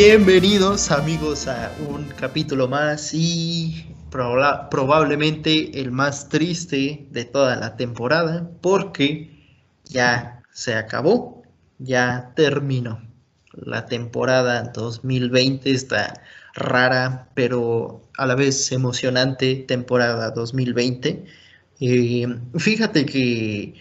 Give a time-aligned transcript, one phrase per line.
[0.00, 8.48] Bienvenidos amigos a un capítulo más y probablemente el más triste de toda la temporada
[8.60, 9.28] porque
[9.86, 11.42] ya se acabó,
[11.80, 13.02] ya terminó.
[13.52, 16.22] La temporada 2020 está
[16.54, 21.24] rara pero a la vez emocionante temporada 2020.
[21.80, 23.74] Eh, fíjate que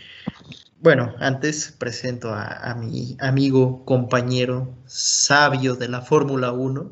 [0.80, 6.92] bueno, antes presento a, mi amigo, compañero, sabio de la Fórmula 1,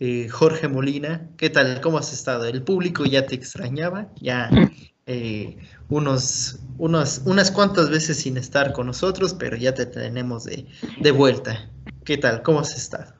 [0.00, 1.28] eh, Jorge Molina.
[1.36, 1.80] ¿Qué tal?
[1.80, 2.46] ¿Cómo has estado?
[2.46, 4.50] El público ya te extrañaba, ya
[5.06, 10.66] eh, unos, unos, unas cuantas veces sin estar con nosotros, pero ya te tenemos de,
[11.00, 11.70] de vuelta.
[12.04, 12.42] ¿Qué tal?
[12.42, 13.12] ¿Cómo has estado?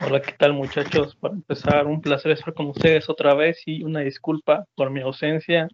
[0.00, 1.14] Hola, ¿qué tal muchachos?
[1.16, 5.68] Para empezar, un placer estar con ustedes otra vez y una disculpa por mi ausencia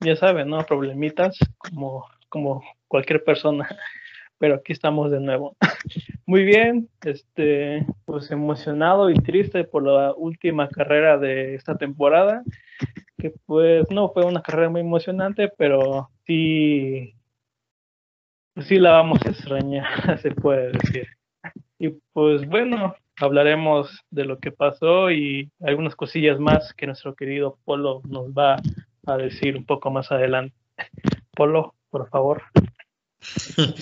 [0.00, 0.64] ya saben, ¿no?
[0.64, 3.68] Problemitas como, como cualquier persona,
[4.38, 5.56] pero aquí estamos de nuevo.
[6.26, 12.42] Muy bien, este, pues emocionado y triste por la última carrera de esta temporada,
[13.18, 17.14] que pues no fue una carrera muy emocionante, pero sí,
[18.54, 21.08] pues sí la vamos a extrañar, se puede decir.
[21.78, 27.58] Y pues bueno, hablaremos de lo que pasó y algunas cosillas más que nuestro querido
[27.64, 28.56] Polo nos va
[29.06, 30.54] a decir un poco más adelante.
[31.34, 32.42] Polo, por favor.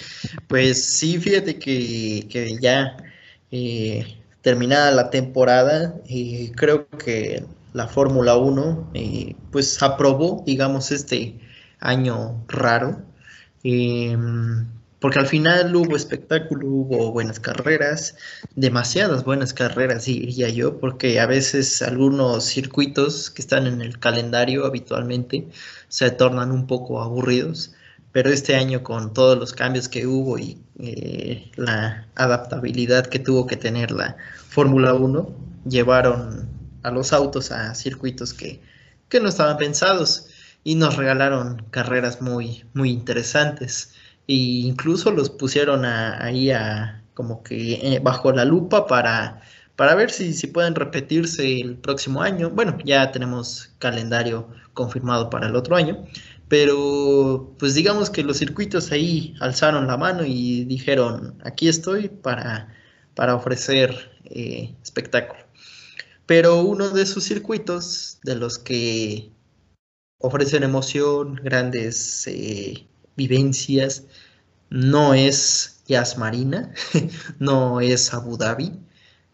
[0.48, 2.96] Pues sí, fíjate que, ya
[3.50, 4.04] eh,
[4.42, 11.38] terminada la temporada, y creo que la Fórmula 1 eh, pues aprobó, digamos, este
[11.80, 13.02] año raro.
[15.00, 18.16] Porque al final hubo espectáculo, hubo buenas carreras,
[18.56, 24.66] demasiadas buenas carreras, diría yo, porque a veces algunos circuitos que están en el calendario
[24.66, 25.46] habitualmente
[25.88, 27.72] se tornan un poco aburridos,
[28.10, 33.46] pero este año con todos los cambios que hubo y eh, la adaptabilidad que tuvo
[33.46, 34.16] que tener la
[34.48, 35.30] Fórmula 1,
[35.68, 36.48] llevaron
[36.82, 38.60] a los autos a circuitos que,
[39.08, 40.26] que no estaban pensados
[40.64, 43.92] y nos regalaron carreras muy, muy interesantes
[44.28, 49.42] e incluso los pusieron ahí a, como que eh, bajo la lupa para,
[49.74, 52.50] para ver si, si pueden repetirse el próximo año.
[52.50, 56.04] Bueno, ya tenemos calendario confirmado para el otro año,
[56.48, 62.68] pero pues digamos que los circuitos ahí alzaron la mano y dijeron, aquí estoy para,
[63.14, 65.40] para ofrecer eh, espectáculo.
[66.26, 69.32] Pero uno de esos circuitos, de los que
[70.18, 72.86] ofrecen emoción, grandes eh,
[73.18, 74.04] vivencias.
[74.70, 76.72] No es Yas Marina,
[77.38, 78.72] no es Abu Dhabi,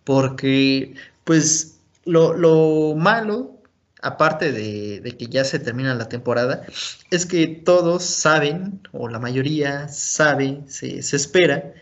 [0.04, 3.62] porque pues lo, malo,
[4.02, 6.64] aparte de, que ya se termina la temporada,
[7.10, 11.74] es que todos saben, o la mayoría sabe, se, espera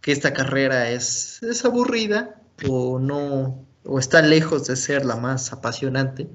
[0.00, 5.52] que esta carrera es, es aburrida o no o está lejos de ser la más
[5.52, 6.28] apasionante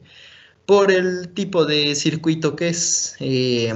[0.66, 3.16] por el tipo de circuito que es.
[3.19, 3.74] Eh,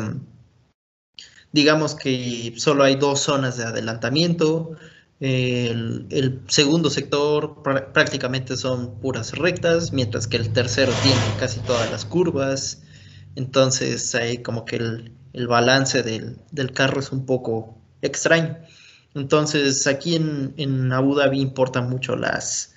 [1.51, 4.71] digamos que solo hay dos zonas de adelantamiento.
[5.19, 7.61] El, segundo sector
[7.93, 12.83] prácticamente son puras rectas, mientras que el tercero tiene casi todas las curvas.
[13.35, 18.57] Entonces hay como que el, balance del, carro es un poco extraño.
[19.15, 22.73] Entonces aquí en, Abu Dhabi importa mucho las,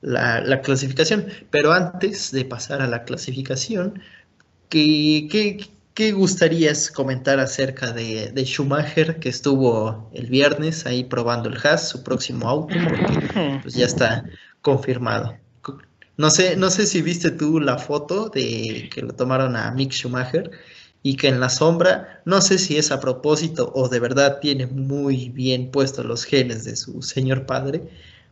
[0.00, 1.26] la, clasificación.
[1.50, 4.00] Pero antes de pasar a la clasificación,
[4.68, 11.56] ¿qué, qué, ¿Qué gustarías comentar acerca de, Schumacher que estuvo el viernes ahí probando el
[11.56, 14.24] Haas, su próximo auto, porque pues, ya está
[14.60, 15.36] confirmado?
[16.16, 19.92] No sé, no sé si viste tú la foto de que lo tomaron a Mick
[19.92, 20.50] Schumacher
[21.04, 24.66] y que en la sombra, no sé si es a propósito o de verdad tiene
[24.66, 27.82] muy bien puestos los genes de su señor padre,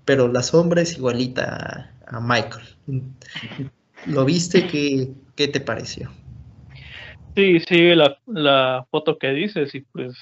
[0.05, 2.65] pero la sombra es igualita a, Michael.
[4.07, 4.67] ¿Lo viste?
[4.67, 6.11] ¿Qué, qué te pareció?
[7.35, 10.19] Sí, sí, la, la foto que dices y pues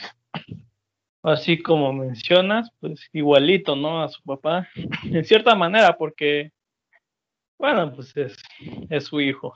[1.22, 4.02] así como mencionas, pues igualito, ¿no?
[4.02, 4.68] A su papá,
[5.04, 6.52] en cierta manera, porque,
[7.58, 8.36] bueno, pues es,
[8.88, 9.52] es su hijo.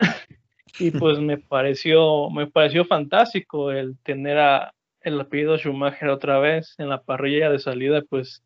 [0.78, 4.72] y pues me pareció, me pareció fantástico el tener a
[5.02, 8.42] el apellido Schumacher otra vez en la parrilla de salida, pues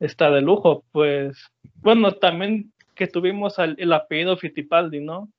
[0.00, 1.38] está de lujo, pues,
[1.76, 5.30] bueno, también que tuvimos el apellido Fittipaldi, ¿no?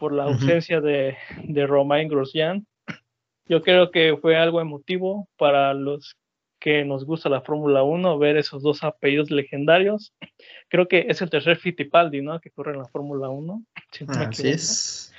[0.00, 2.66] Por la ausencia de, de Romain Grosjean.
[3.46, 6.16] Yo creo que fue algo emotivo para los
[6.58, 10.14] que nos gusta la Fórmula 1 ver esos dos apellidos legendarios.
[10.68, 12.40] Creo que es el tercer Fittipaldi, ¿no?
[12.40, 13.62] Que corre en la Fórmula 1.
[14.08, 15.12] Así es.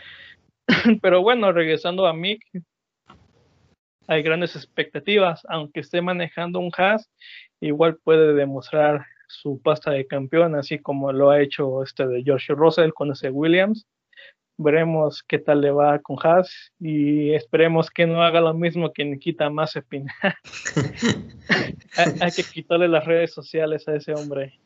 [1.02, 2.44] Pero bueno, regresando a Mick,
[4.08, 7.10] hay grandes expectativas, aunque esté manejando un Haas,
[7.60, 12.54] igual puede demostrar su pasta de campeón, así como lo ha hecho este de George
[12.54, 13.88] Russell con ese Williams.
[14.64, 19.04] Veremos qué tal le va con Haas y esperemos que no haga lo mismo que
[19.04, 20.08] Nikita Mazepin.
[21.98, 24.60] hay, que quitarle las redes sociales a ese hombre.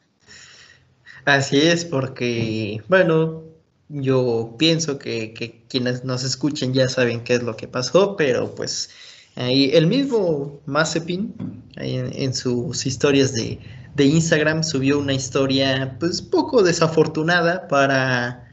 [1.25, 3.43] Así es, porque, bueno,
[3.89, 8.89] yo pienso que, quienes nos escuchen ya saben qué es lo que pasó, pero pues
[9.35, 11.33] ahí el mismo Mazepin
[11.77, 13.59] en, sus historias de,
[13.97, 18.44] Instagram subió una historia pues poco desafortunada para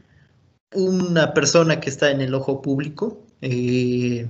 [0.75, 3.25] una persona que está en el ojo público.
[3.41, 4.27] Eh,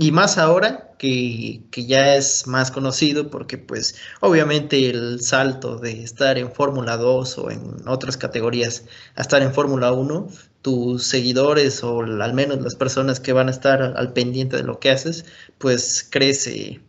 [0.00, 6.38] y más ahora que, ya es más conocido porque pues obviamente el salto de estar
[6.38, 8.84] en Fórmula 2 o en otras categorías
[9.16, 10.28] a estar en Fórmula 1,
[10.62, 14.80] tus seguidores o al menos las personas que van a estar al pendiente de lo
[14.80, 15.26] que haces,
[15.58, 16.80] pues crece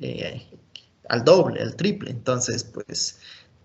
[0.00, 0.46] eh,
[1.08, 2.10] al doble, al triple.
[2.10, 3.18] Entonces pues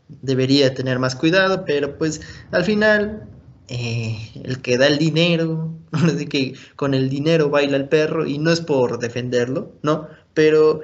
[0.07, 3.29] debería tener más cuidado, pero pues al final
[3.67, 5.73] eh, el que da el dinero,
[6.29, 10.07] que con el dinero baila el perro, y no es por defenderlo, ¿no?
[10.33, 10.81] Pero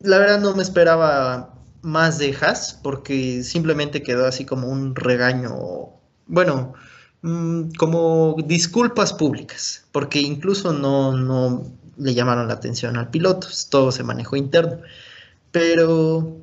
[0.00, 2.34] la verdad no me esperaba más de
[2.82, 5.90] porque simplemente quedó así como un regaño,
[6.26, 6.74] bueno,
[7.22, 13.92] mm, como disculpas públicas, porque incluso no, no le llamaron la atención al piloto, todo
[13.92, 14.78] se manejó interno.
[15.52, 16.39] Pero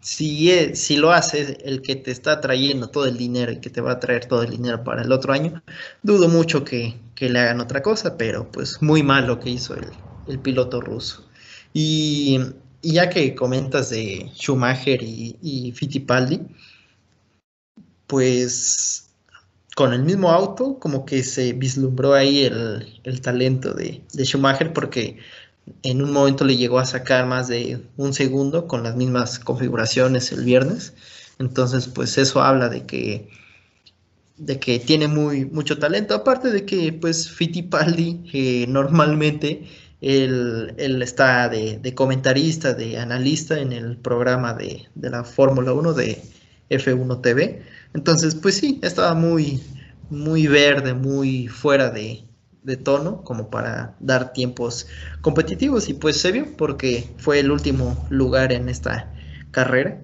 [0.00, 3.80] si, si lo hace el que te está trayendo todo el dinero y que te
[3.80, 5.62] va a traer todo el dinero para el otro año,
[6.02, 10.38] dudo mucho que, le hagan otra cosa, pero pues muy mal lo que hizo el,
[10.38, 11.28] piloto ruso.
[11.74, 12.38] Y,
[12.82, 16.40] ya que comentas de Schumacher y, Fittipaldi,
[18.06, 19.10] pues
[19.76, 25.18] con el mismo auto como que se vislumbró ahí el, talento de, de Schumacher porque
[25.82, 30.32] en un momento le llegó a sacar más de un segundo con las mismas configuraciones
[30.32, 30.94] el viernes.
[31.38, 33.28] Entonces, pues eso habla de que,
[34.36, 36.14] de que tiene muy, mucho talento.
[36.14, 39.64] Aparte de que, pues, Fittipaldi eh, normalmente
[40.00, 46.22] él, está de, comentarista, de analista en el programa de, de la Fórmula 1 de
[46.70, 47.62] F1 TV.
[47.94, 49.60] Entonces, pues sí, estaba muy,
[50.10, 52.24] muy verde, muy fuera de,
[52.62, 54.86] de tono como para dar tiempos
[55.20, 55.88] competitivos.
[55.88, 59.12] Y pues se vio porque fue el último lugar en esta
[59.50, 60.02] carrera.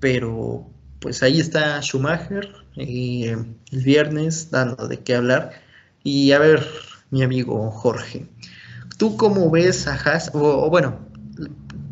[0.00, 0.68] Pero
[1.00, 3.36] pues ahí está Schumacher eh,
[3.72, 5.52] el viernes dando de qué hablar.
[6.04, 6.66] Y a ver
[7.10, 8.26] mi amigo Jorge
[8.98, 10.98] tú cómo ves a Haas o, bueno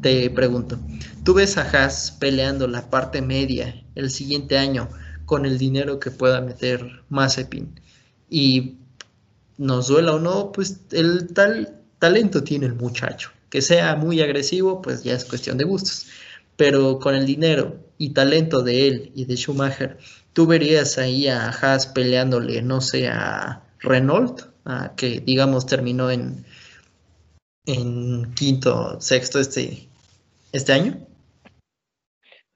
[0.02, 0.78] te pregunto
[1.24, 4.88] tú ves a Haas peleando la parte media el siguiente año
[5.24, 7.80] con el dinero que pueda meter Mazepin
[8.28, 8.76] y
[9.58, 13.30] nos duela o no, pues el tal talento tiene el muchacho.
[13.50, 16.06] Que sea muy agresivo, pues ya es cuestión de gustos.
[16.56, 19.98] Pero con el dinero y talento de él y de Schumacher,
[20.32, 24.42] tú verías ahí a Haas peleándole, no sé, a Renault,
[24.96, 26.44] que digamos terminó en,
[27.66, 29.88] en quinto, sexto este,
[30.52, 31.06] este año.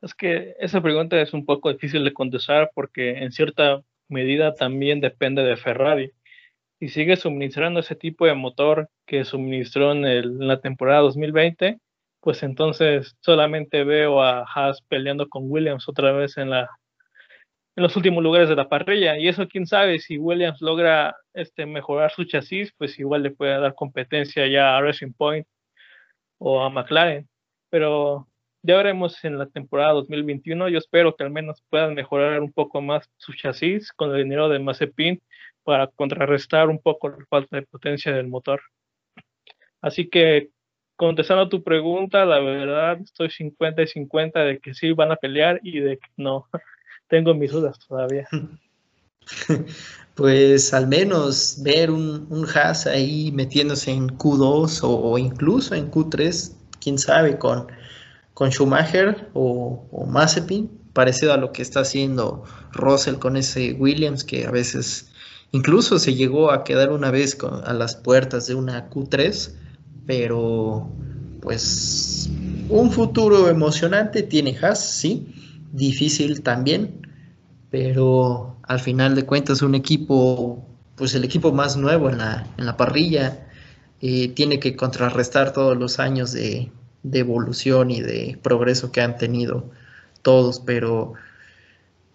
[0.03, 5.01] Es que esa pregunta es un poco difícil de contestar porque en cierta medida también
[5.01, 6.13] depende de Ferrari
[6.81, 11.79] y sigue suministrando ese tipo de motor que suministró en, la temporada 2020,
[12.21, 16.51] pues entonces solamente veo a Haas peleando con Williams otra vez en,
[17.77, 19.19] los últimos lugares de la parrilla.
[19.19, 23.59] Y eso, quién sabe, si Williams logra este, mejorar su chasis, pues igual le puede
[23.61, 25.47] dar competencia ya a Racing Point
[26.39, 27.29] o a McLaren.
[27.71, 28.30] Pero
[28.63, 30.69] ya veremos en la temporada 2021.
[30.69, 34.49] Yo espero que al menos puedan mejorar un poco más su chasis con el dinero
[34.49, 35.21] de Mazepin
[35.63, 38.61] para contrarrestar un poco la falta de potencia del motor.
[39.81, 40.51] Así que,
[40.97, 45.61] contestando tu pregunta, la verdad estoy 50 y 50 de que sí van a pelear
[45.63, 46.47] y de que no.
[47.09, 48.29] Tengo mis dudas todavía.
[50.21, 56.53] Pues al menos ver un, un Haas ahí metiéndose en Q2 o, incluso en Q3,
[56.79, 57.69] quién sabe, con,
[58.41, 62.43] con Schumacher o, o Mazepin, parecido a lo que está haciendo
[62.73, 65.11] Russell con ese Williams, que a veces
[65.53, 69.53] Incluso se llegó a quedar una vez a las puertas de una Q3,
[70.07, 70.89] pero
[71.43, 72.31] pues
[72.69, 75.27] un futuro emocionante tiene Haas, sí,
[75.73, 77.09] difícil también,
[77.71, 82.67] pero al final de cuentas un equipo, pues el equipo más nuevo en la, en
[82.67, 83.49] la parrilla,
[84.01, 86.71] eh, tiene que contrarrestar todos los años de,
[87.03, 89.71] de evolución y de progreso que han tenido
[90.23, 91.15] todos, pero...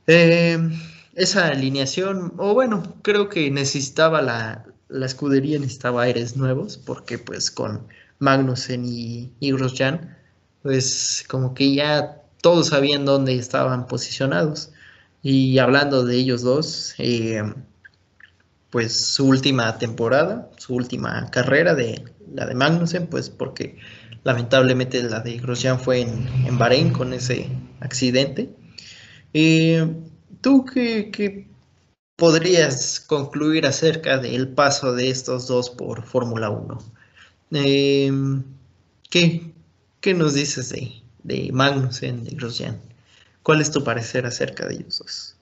[0.07, 0.59] Eh,
[1.15, 4.65] esa alineación, o bueno, creo que necesitaba la,
[5.05, 7.87] escudería, necesitaba aires nuevos, porque pues con
[8.19, 10.17] Magnussen y, y Grosjean,
[10.61, 14.71] pues como que ya todos sabían dónde estaban posicionados.
[15.21, 17.41] Y hablando de ellos dos, eh,
[18.69, 23.77] pues su última temporada, su última carrera de la de Magnussen, pues porque
[24.25, 27.47] lamentablemente la de Grosjean fue en, en Bahrein con ese
[27.79, 28.49] accidente.
[29.33, 29.87] Eh,
[30.41, 31.47] ¿Tú qué,
[32.17, 36.77] podrías concluir acerca del paso de estos dos por Fórmula 1?
[37.51, 38.11] Eh,
[39.09, 39.53] ¿qué,
[40.01, 40.91] ¿qué, nos dices de,
[41.23, 42.81] de Magnussen, de Grosjean?
[43.43, 45.37] ¿Cuál es tu parecer acerca de ellos dos?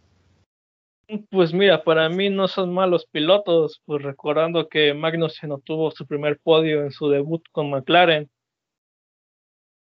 [1.30, 6.40] Pues mira, para mí no son malos pilotos, pues recordando que Magnussen obtuvo su primer
[6.40, 8.30] podio en su debut con McLaren.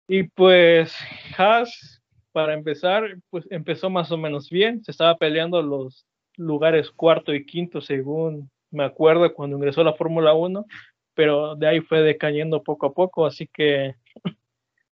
[0.08, 0.96] Y pues
[1.38, 6.06] Haas, para empezar, pues empezó más o menos bien, se estaba peleando los
[6.38, 10.66] lugares cuarto y quinto según me acuerdo cuando ingresó a la Fórmula 1,
[11.14, 13.96] pero de ahí fue decayendo poco a poco, así que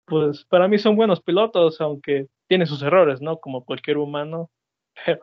[0.04, 3.38] pues para mí son buenos pilotos, aunque tiene sus errores, ¿no?
[3.38, 4.50] Como cualquier humano,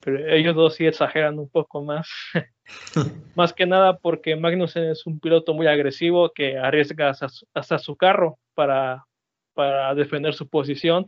[0.00, 2.08] pero, ellos dos sí exageran un poco más.
[3.34, 8.38] más que nada porque Magnussen es un piloto muy agresivo que arriesga hasta, su carro
[8.54, 9.04] para,
[9.54, 11.06] para defender su posición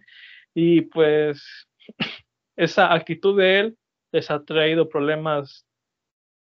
[0.55, 1.69] y pues
[2.57, 3.79] esa actitud de él
[4.13, 5.67] les ha traído problemas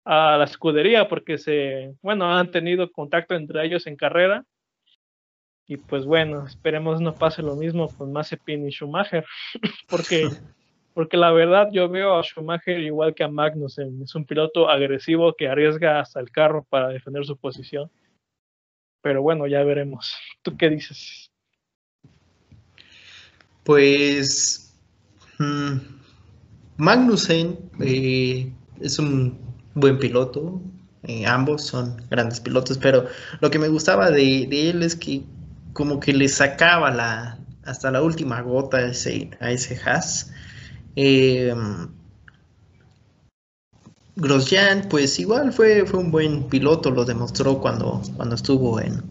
[0.04, 4.44] a la escudería porque se, bueno, han tenido contacto entre ellos en carrera
[5.68, 9.26] y pues bueno, esperemos no pase lo mismo con Mazepin y Schumacher,
[9.88, 10.24] porque,
[10.94, 15.34] porque la verdad yo veo a Schumacher igual que a Magnussen, es un piloto agresivo
[15.34, 17.90] que arriesga hasta el carro para defender su posición.
[19.02, 20.16] Pero bueno, ya veremos.
[20.42, 21.30] ¿Tú qué dices?
[23.68, 24.72] Pues
[25.38, 25.76] mm,
[26.78, 29.38] Magnussen eh, es un
[29.74, 30.62] buen piloto,
[31.02, 33.04] eh, ambos son grandes pilotos, pero
[33.42, 35.22] lo que me gustaba de, él es que
[35.74, 40.32] como que le sacaba la, hasta la última gota a ese, a ese Haas.
[40.96, 41.54] Eh,
[44.16, 49.02] Grosjean, pues igual fue, fue un buen piloto, lo demostró cuando, cuando estuvo en,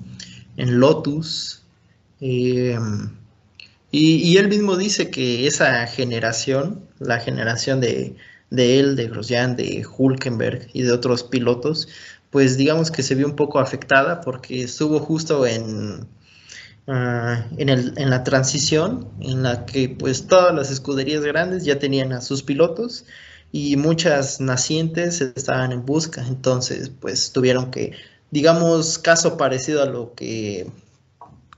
[0.56, 1.64] en Lotus.
[2.22, 2.76] Eh,
[3.92, 8.16] y, él mismo dice que esa generación, la generación de,
[8.50, 11.88] de él, de Grosjean, de Hulkenberg y de otros pilotos,
[12.30, 16.08] pues digamos que se vio un poco afectada porque estuvo justo en,
[16.90, 21.80] Ah, en, el, en, la transición en la que pues todas las escuderías grandes ya
[21.80, 23.04] tenían a sus pilotos
[23.52, 27.92] y muchas nacientes estaban en busca, entonces pues tuvieron que,
[28.32, 30.72] digamos, caso parecido a lo que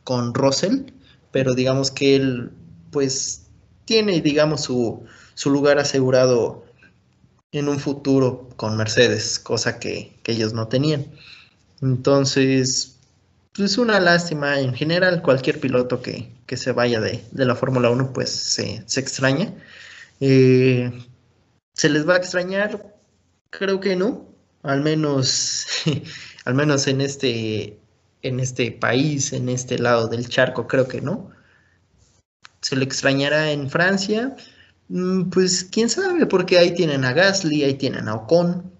[0.04, 0.86] con Russell,
[1.32, 2.52] pero digamos que él
[2.92, 3.48] pues
[3.86, 6.66] tiene, digamos, su, su lugar asegurado
[7.52, 11.08] en un futuro con Mercedes, cosa que, que ellos no tenían.
[11.82, 13.00] Entonces,
[13.58, 14.60] es una lástima.
[14.60, 19.54] En general, cualquier piloto que, se vaya de, la Fórmula 1, pues se, extraña.
[20.20, 20.92] Eh,
[21.74, 22.96] ¿Se les va a extrañar?
[23.50, 24.28] Creo que no.
[24.64, 25.66] Al menos,
[26.46, 27.80] al menos en este,
[28.22, 31.32] en este país, en este lado del charco, creo que no.
[32.62, 34.36] ¿Se le extrañará en Francia?
[34.90, 38.72] Mm, pues quién sabe, porque ahí tienen a Gasly, ahí tienen a Ocon,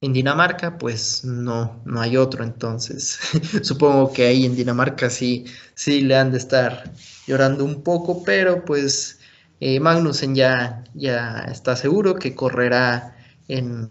[0.00, 3.18] en Dinamarca, pues no, no hay otro, entonces
[3.62, 6.92] supongo que ahí en Dinamarca sí, sí le han de estar
[7.26, 9.18] llorando un poco, pero pues
[9.60, 13.16] eh, Magnussen ya, ya está seguro que correrá
[13.48, 13.88] en,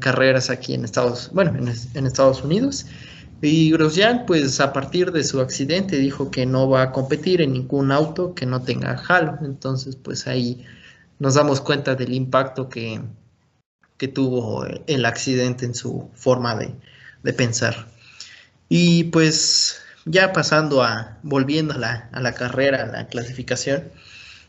[0.00, 2.86] carreras aquí en Estados, bueno, en, Estados Unidos.
[3.40, 7.52] Y Grosjean, pues a partir de su accidente dijo que no va a competir en
[7.52, 9.38] ningún auto que no tenga halo.
[9.42, 10.64] Entonces, pues ahí
[11.20, 13.00] nos damos cuenta del impacto que,
[13.96, 16.74] que tuvo el accidente en su forma de,
[17.34, 17.86] pensar.
[18.70, 23.84] Y pues ya pasando a, volviendo a la, carrera, a la clasificación,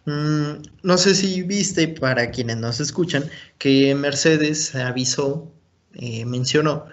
[0.05, 0.51] mm,
[0.83, 3.25] no sé si viste, para quienes nos escuchan,
[3.57, 5.51] que Mercedes avisó,
[5.93, 6.85] eh, mencionó,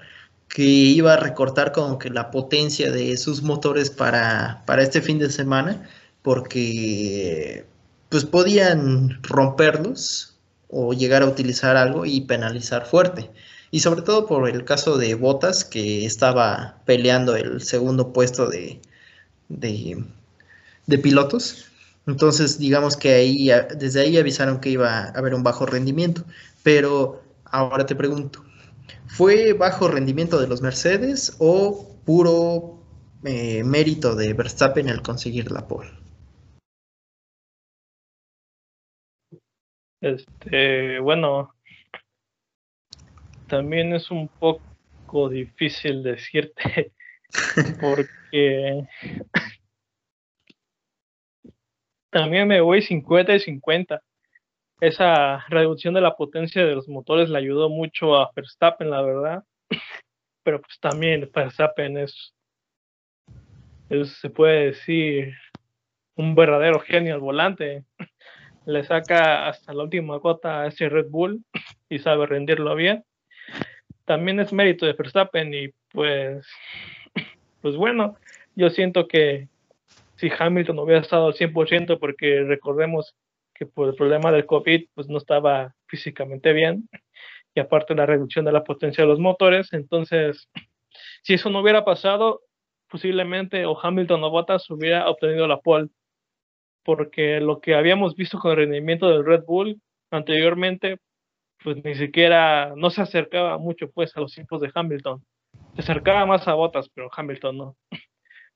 [0.48, 5.18] que iba a recortar como que la potencia de sus motores para, para este fin
[5.18, 5.88] de semana,
[6.22, 7.66] porque
[8.08, 10.36] pues podían romperlos
[10.68, 13.30] o llegar a utilizar algo y penalizar fuerte.
[13.70, 18.80] Y sobre todo por el caso de Botas, que estaba peleando el segundo puesto de,
[19.48, 21.66] de, pilotos.
[22.06, 26.24] Entonces, digamos que ahí, desde ahí avisaron que iba a haber un bajo rendimiento.
[26.62, 28.45] Pero ahora te pregunto,
[29.06, 32.82] ¿fue bajo rendimiento de los Mercedes o puro
[33.24, 35.90] eh, mérito de Verstappen el conseguir la pole?
[40.00, 41.54] Este, bueno,
[43.48, 46.92] también es un poco difícil decirte
[47.80, 48.86] porque
[52.10, 54.02] también me voy 50 y 50.
[54.80, 59.44] Esa reducción de la potencia de los motores le ayudó mucho a Verstappen, la verdad.
[60.42, 62.34] Pero pues también Verstappen es,
[63.88, 65.34] se puede decir,
[66.16, 67.84] un verdadero genio al volante.
[68.66, 71.42] Le saca hasta la última gota a ese Red Bull
[71.88, 73.04] y sabe rendirlo bien.
[74.04, 76.46] También es mérito de Verstappen y pues,
[77.62, 78.16] pues bueno,
[78.54, 79.48] yo siento que
[80.16, 83.14] si Hamilton hubiera estado al 100%, porque recordemos
[83.58, 86.88] que por el problema del COVID, pues no estaba físicamente bien,
[87.54, 90.48] y aparte la reducción de la potencia de los motores, entonces,
[91.22, 92.42] si eso no hubiera pasado,
[92.88, 95.88] posiblemente o Hamilton o Bottas hubiera obtenido la pole,
[96.84, 100.98] porque lo que habíamos visto con el rendimiento del Red Bull anteriormente,
[101.64, 105.24] pues ni siquiera, no se acercaba mucho pues a los tiempos de Hamilton,
[105.74, 107.76] se acercaba más a Bottas, pero Hamilton no.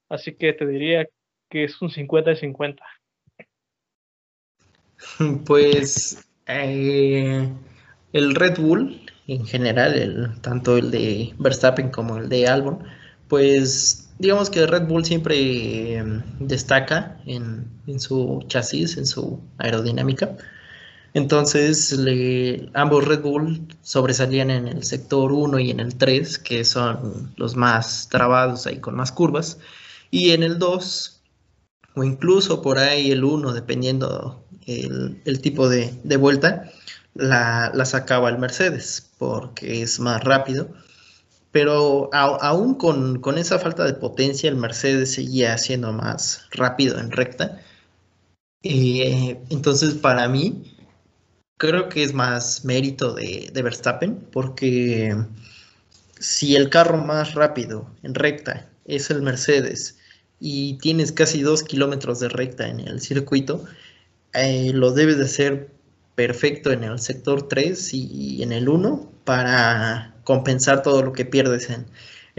[0.09, 1.07] Así que te diría
[1.49, 2.85] que es un 50 y 50.
[5.45, 7.49] Pues eh,
[8.13, 9.01] el Red Bull
[9.35, 12.81] en general, el, tanto el de Verstappen como el de Albon,
[13.29, 17.65] pues digamos que el Red Bull siempre em, destaca en,
[17.99, 20.37] su chasis, en su aerodinámica.
[21.15, 21.97] Entonces,
[22.75, 27.57] ambos Red Bull sobresalían en el sector 1 y en el 3, que son los
[27.57, 29.59] más trabados ahí con más curvas.
[30.11, 31.20] Y en el 2,
[31.95, 36.71] o incluso por ahí el 1, dependiendo el, tipo de, vuelta,
[37.15, 40.69] la, sacaba el Mercedes, porque es más rápido.
[41.53, 47.61] Pero aún con, esa falta de potencia, el Mercedes seguía siendo más rápido en recta.
[48.63, 50.77] Eh, entonces, para mí,
[51.57, 55.17] creo que es más mérito de, de Verstappen, porque
[56.21, 60.00] si el carro más rápido en recta es el Mercedes
[60.41, 63.65] y tienes casi dos kilómetros de recta en el circuito,
[64.33, 65.71] eh, lo debes de hacer
[66.15, 71.71] perfecto en el sector 3 y, en el 1 para compensar todo lo que pierdes
[71.71, 71.87] en,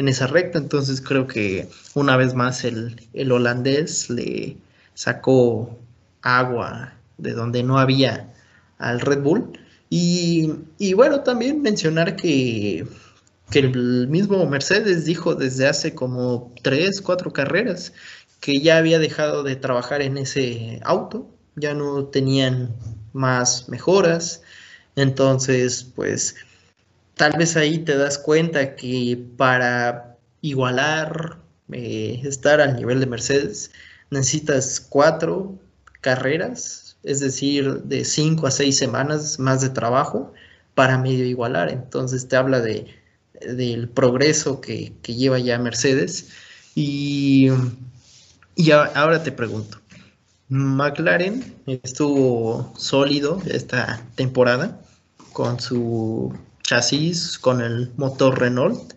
[0.07, 0.57] esa recta.
[0.57, 4.57] Entonces creo que una vez más el, holandés le
[4.95, 5.77] sacó
[6.23, 8.33] agua de donde no había
[8.79, 9.59] al Red Bull.
[9.89, 12.85] Y, y bueno, también mencionar que
[13.51, 17.93] que el mismo Mercedes dijo desde hace como tres, cuatro carreras
[18.39, 22.73] que ya había dejado de trabajar en ese auto, ya no tenían
[23.13, 24.41] más mejoras,
[24.95, 26.35] entonces pues
[27.15, 31.37] tal vez ahí te das cuenta que para igualar,
[31.71, 33.71] eh, estar al nivel de Mercedes,
[34.09, 35.59] necesitas cuatro
[35.99, 40.33] carreras, es decir, de cinco a seis semanas más de trabajo
[40.73, 43.00] para medio igualar, entonces te habla de
[43.47, 46.29] del progreso que, lleva ya Mercedes.
[46.75, 47.49] Y,
[48.55, 49.81] y ahora te pregunto,
[50.49, 54.81] McLaren estuvo sólido esta temporada
[55.31, 58.93] con su chasis, con el motor Renault.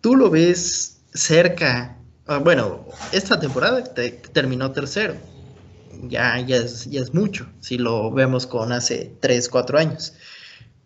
[0.00, 1.96] ¿Tú lo ves cerca?
[2.26, 3.82] Ah, bueno, esta temporada
[4.32, 5.14] terminó tercero.
[6.08, 10.12] Ya, ya, es, ya es mucho, si lo vemos con hace 3, 4 años.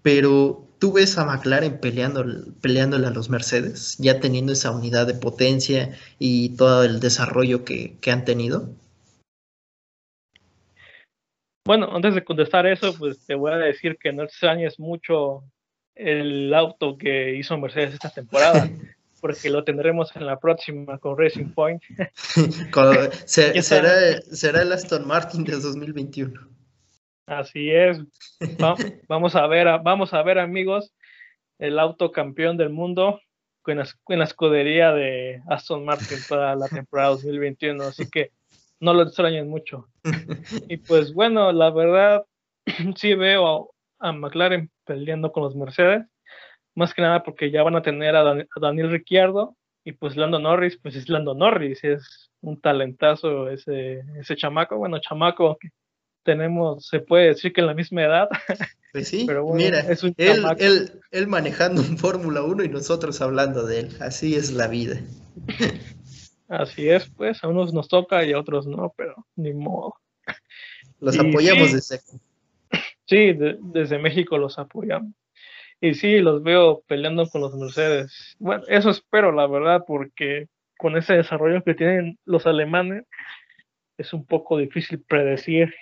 [0.02, 2.24] Pero ¿Tú ves a McLaren peleando,
[2.60, 7.98] peleándole a los Mercedes, ya teniendo esa unidad de potencia y todo el desarrollo que,
[8.06, 8.68] han tenido?
[11.66, 15.42] Bueno, antes de contestar eso, pues te voy a decir que no extrañes mucho
[15.96, 18.70] el auto que hizo Mercedes esta temporada,
[19.20, 21.82] porque lo tendremos en la próxima con Racing Point.
[23.26, 26.57] será, será el Aston Martin de 2021.
[27.28, 27.98] Así es.
[29.08, 30.92] vamos a ver, vamos a ver, amigos,
[31.58, 33.20] el auto campeón del mundo
[33.70, 33.78] en
[34.18, 37.82] la, escudería de Aston Martin para la temporada 2021.
[37.84, 38.32] Así que
[38.80, 39.88] no lo extrañen mucho.
[40.68, 42.24] Y pues bueno, la verdad,
[42.96, 46.06] sí veo a, McLaren peleando con los Mercedes.
[46.74, 50.78] Más que nada porque ya van a tener a, Daniel Ricciardo y pues Lando Norris,
[50.82, 55.58] pues es Lando Norris, es un talentazo ese, ese chamaco, bueno, chamaco
[56.28, 58.28] tenemos, se puede decir que en la misma edad.
[58.90, 59.80] Pues sí, pero mira,
[60.56, 63.96] él, él, manejando un Fórmula 1 y nosotros hablando de él.
[64.00, 64.98] Así es la vida.
[66.48, 69.96] Así es, pues, a unos nos toca y a otros no, pero ni modo.
[71.00, 72.00] Los apoyamos desde
[73.04, 75.12] Sí, desde México los apoyamos.
[75.82, 78.36] Y sí, los veo peleando con los Mercedes.
[78.38, 83.04] Bueno, eso espero, la verdad, porque con ese desarrollo que tienen los alemanes,
[83.98, 85.74] es un poco difícil predecir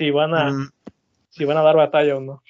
[0.00, 0.70] si van a, mm.
[1.28, 2.42] si van a dar batalla o no.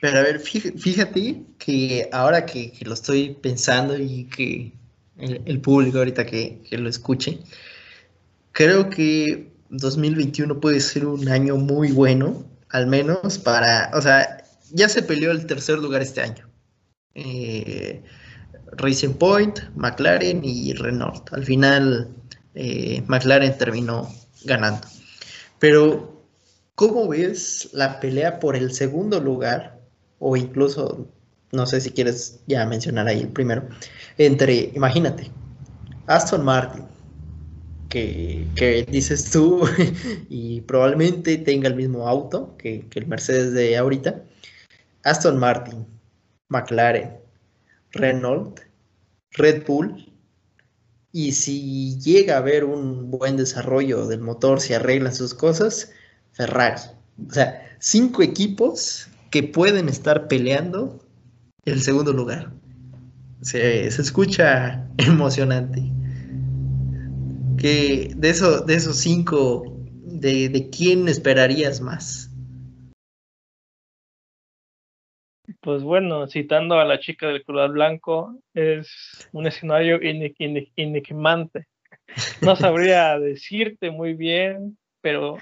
[0.00, 4.72] Pero a ver, fíjate que ahora que, lo estoy pensando y que
[5.18, 7.38] el, público ahorita que, lo escuche,
[8.52, 14.88] creo que 2021 puede ser un año muy bueno, al menos para, o sea, ya
[14.88, 16.48] se peleó el tercer lugar este año.
[17.14, 18.02] Eh,
[18.72, 21.32] Racing Point, McLaren y Renault.
[21.32, 22.08] Al final,
[22.54, 24.08] eh, McLaren terminó
[24.44, 24.88] ganando.
[25.60, 26.15] Pero,
[26.76, 29.80] ¿cómo ves la pelea por el segundo lugar?
[30.20, 31.08] O incluso,
[31.50, 33.68] no sé si quieres ya mencionar ahí el primero,
[34.18, 35.30] entre, imagínate,
[36.06, 36.84] Aston Martin,
[37.88, 39.66] que, dices tú
[40.28, 44.22] y probablemente tenga el mismo auto que, que, el Mercedes de ahorita.
[45.02, 45.86] Aston Martin,
[46.48, 47.16] McLaren,
[47.92, 48.60] Renault,
[49.32, 50.12] Red Bull.
[51.12, 55.90] Y si llega a haber un buen desarrollo del motor, si arreglan sus cosas,
[56.36, 56.80] Ferrari.
[57.26, 61.00] O sea, cinco equipos que pueden estar peleando
[61.64, 62.52] el segundo lugar.
[63.40, 65.82] Se, se escucha emocionante
[67.56, 69.64] que de, eso, de esos cinco,
[70.04, 72.30] de, quién esperarías más?
[75.60, 81.66] Pues bueno, citando a la chica del color blanco, es un escenario enigmante.
[82.42, 85.38] No sabría decirte muy bien, pero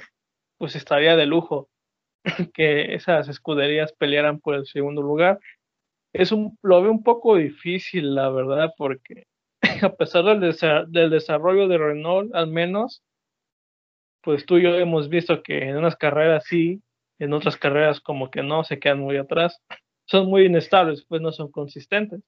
[0.64, 1.68] pues estaría de lujo
[2.54, 5.38] que esas escuderías pelearan por el segundo lugar.
[6.14, 9.26] Es un, lo veo un poco difícil, la verdad, porque
[9.82, 13.02] a pesar del, desarrollo de Renault, al menos,
[14.22, 16.80] pues tú y yo hemos visto que en unas carreras sí,
[17.18, 19.60] en otras carreras como que no, se quedan muy atrás.
[20.06, 22.22] Son muy inestables, pues no son consistentes.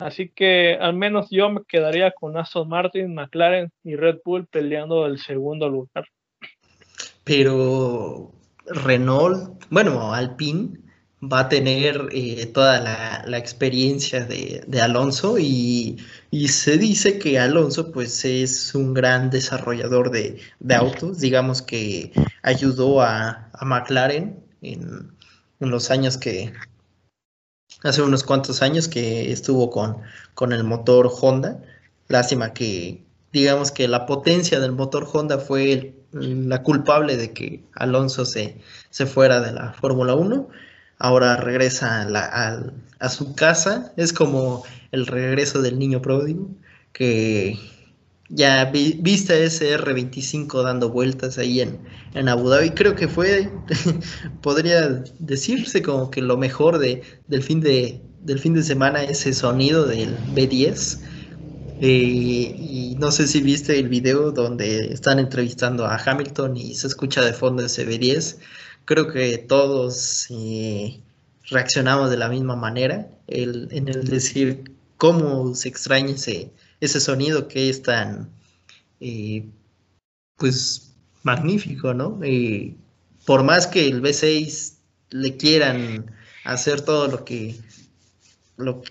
[0.00, 5.06] Así que al menos yo me quedaría con Aston Martin, McLaren y Red Bull peleando
[5.06, 6.08] el segundo lugar.
[7.24, 8.32] Pero
[8.66, 10.78] Renault, bueno, Alpine
[11.22, 12.80] va a tener eh, toda
[13.26, 15.98] la, experiencia de, Alonso y,
[16.48, 23.50] se dice que Alonso pues es un gran desarrollador de, autos, digamos que ayudó a,
[23.62, 25.12] McLaren en,
[25.58, 26.52] los años que,
[27.82, 29.98] hace unos cuantos años que estuvo con,
[30.34, 31.60] con el motor Honda,
[32.06, 38.24] lástima que digamos que la potencia del motor Honda fue la culpable de que Alonso
[38.24, 38.56] se,
[38.90, 40.48] se fuera de la Fórmula 1
[40.98, 42.06] ahora regresa
[43.00, 43.92] a, su casa.
[43.96, 46.48] Es como el regreso del niño pródigo,
[46.92, 47.58] que
[48.28, 51.78] ya viste ese R25 dando vueltas ahí en,
[52.14, 52.70] en Abu Dhabi.
[52.70, 53.50] Creo que fue,
[54.42, 59.32] podría decirse como que lo mejor de, del, fin de, del fin de semana, ese
[59.32, 61.00] sonido del B10.
[61.80, 66.88] Eh, y no sé si viste el video donde están entrevistando a Hamilton y se
[66.88, 68.38] escucha de fondo ese B10
[68.88, 71.02] creo que todos eh,
[71.50, 77.68] reaccionamos de la misma manera en el decir cómo se extraña ese, ese sonido que
[77.68, 78.30] es tan,
[79.00, 79.44] eh,
[80.36, 82.18] pues, magnífico, ¿no?
[83.26, 84.76] Por más que el B6
[85.10, 86.10] le quieran
[86.44, 87.56] hacer todo lo que...
[88.56, 88.82] Lo,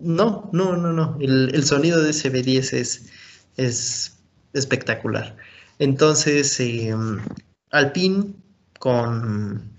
[0.00, 1.16] no, no, no, no.
[1.20, 3.06] El, el sonido de ese B10 es,
[3.56, 4.16] es
[4.52, 5.36] espectacular.
[5.78, 6.94] Entonces, eh,
[7.70, 8.34] Alpine
[8.78, 9.70] con,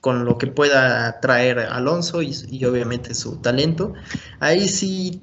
[0.00, 3.94] con lo que pueda traer Alonso y, obviamente su talento.
[4.40, 5.20] Ahí sí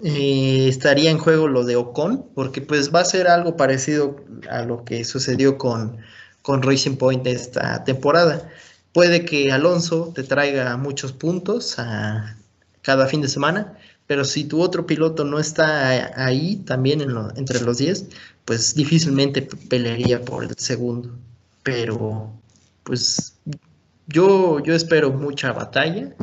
[0.00, 4.16] eh, estaría en juego lo de Ocon, porque pues va a ser algo parecido
[4.50, 5.98] a lo que sucedió con,
[6.42, 8.50] con Racing Point esta temporada.
[8.92, 12.36] Puede que Alonso te traiga muchos puntos a
[12.90, 17.00] cada fin de semana, pero si tu otro piloto no está ahí también
[17.36, 18.06] entre los 10,
[18.44, 21.08] pues difícilmente pelearía por el segundo.
[21.62, 22.32] Pero
[22.82, 23.38] pues
[24.08, 26.16] yo, yo espero mucha batalla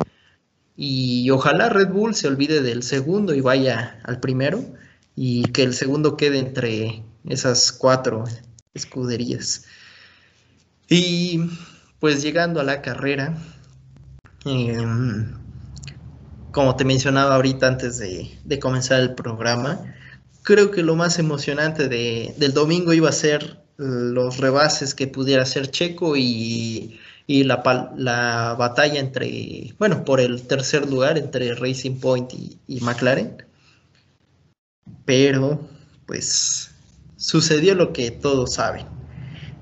[0.76, 4.62] y ojalá Red Bull se olvide del segundo y vaya al primero
[5.16, 8.24] y que el segundo quede entre esas cuatro
[8.74, 9.64] escuderías.
[10.86, 11.48] Y
[11.98, 13.38] pues llegando a la carrera,
[14.44, 15.47] em,
[16.52, 19.94] como te mencionaba ahorita antes de, comenzar el programa,
[20.42, 25.70] creo que lo más emocionante del domingo iba a ser los rebases que pudiera hacer
[25.70, 32.32] Checo y, la, la, batalla entre, bueno, por el tercer lugar entre Racing Point
[32.66, 33.44] y, McLaren.
[35.04, 35.68] Pero,
[36.06, 36.70] pues,
[37.16, 38.86] sucedió lo que todos saben.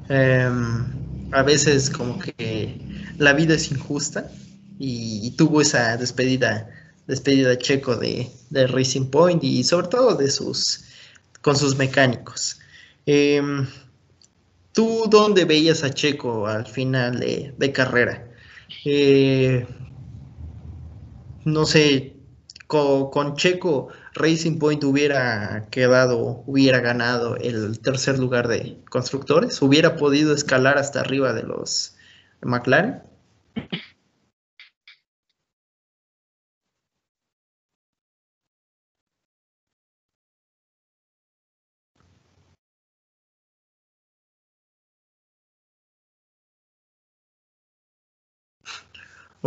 [0.08, 0.86] Em,
[1.32, 2.78] a veces como que
[3.18, 4.30] la vida es injusta
[4.78, 6.68] y, tuvo esa despedida,
[7.06, 10.84] despedida Checo de, de, Racing Point y sobre todo de sus,
[11.42, 12.58] con sus mecánicos.
[13.06, 13.66] Em,
[14.72, 18.28] ¿Tú dónde veías a Checo al final de, carrera?
[18.84, 19.66] Eh,
[21.44, 22.16] no sé,
[22.66, 30.34] con, Checo Racing Point hubiera quedado, hubiera ganado el tercer lugar de constructores, hubiera podido
[30.34, 31.96] escalar hasta arriba de los
[32.42, 33.02] McLaren.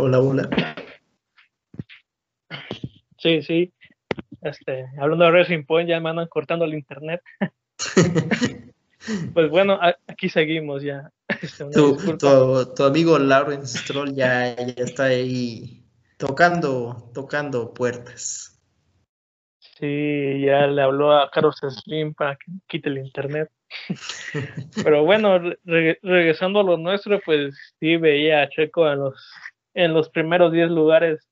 [0.02, 0.48] Hola, hola.
[3.18, 3.70] Sí, sí.
[4.40, 7.20] Este, hablando de Racing Point, ya me andan cortando el internet.
[9.34, 11.10] pues bueno, aquí seguimos ya.
[11.42, 15.84] Este, tu, amigo Lawrence Stroll ya, ya está ahí
[16.16, 18.58] tocando, tocando puertas.
[19.78, 23.50] Sí, ya le habló a Carlos Slim para que quite el internet.
[24.82, 29.14] Pero bueno, regresando a lo nuestro, pues sí veía a Checo en los,
[29.74, 31.28] en los primeros 10 lugares.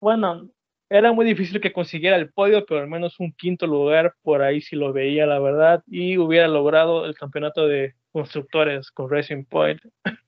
[0.00, 0.50] Bueno,
[0.88, 4.60] era muy difícil que consiguiera el podio, pero al menos un quinto lugar por ahí
[4.60, 9.80] sí lo veía, la verdad, y hubiera logrado el campeonato de constructores con Racing Point.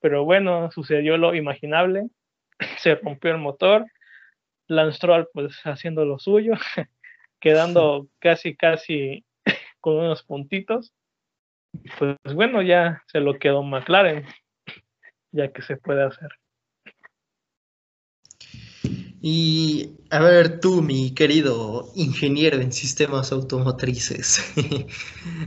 [0.00, 2.08] Pero bueno, sucedió lo imaginable,
[2.78, 3.86] se rompió el motor,
[4.68, 6.52] Lance Stroll pues haciendo lo suyo,
[7.40, 9.24] quedando casi casi
[9.80, 10.94] con unos puntitos.
[11.98, 14.24] Pues bueno, ya se lo quedó McLaren,
[15.32, 16.30] ya que se puede hacer.
[19.20, 24.40] Y a ver tú, mi querido ingeniero en sistemas automotrices,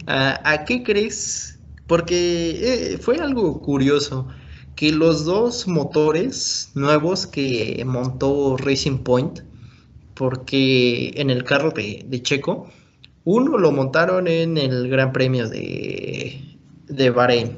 [0.08, 1.58] ¿a, qué crees?
[1.88, 4.28] Porque eh, fue algo curioso
[4.76, 9.40] que los dos motores nuevos que montó Racing Point,
[10.16, 12.70] porque en el carro de, Checo,
[13.24, 16.42] uno lo montaron en el Gran Premio de,
[16.88, 17.58] de Bahrein,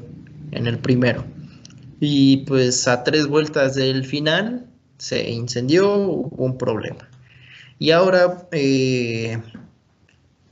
[0.51, 1.25] en el primero.
[1.99, 4.72] Y pues a tres vueltas del final
[5.03, 7.09] se incendió, hubo un problema.
[7.77, 9.37] Y ahora eh,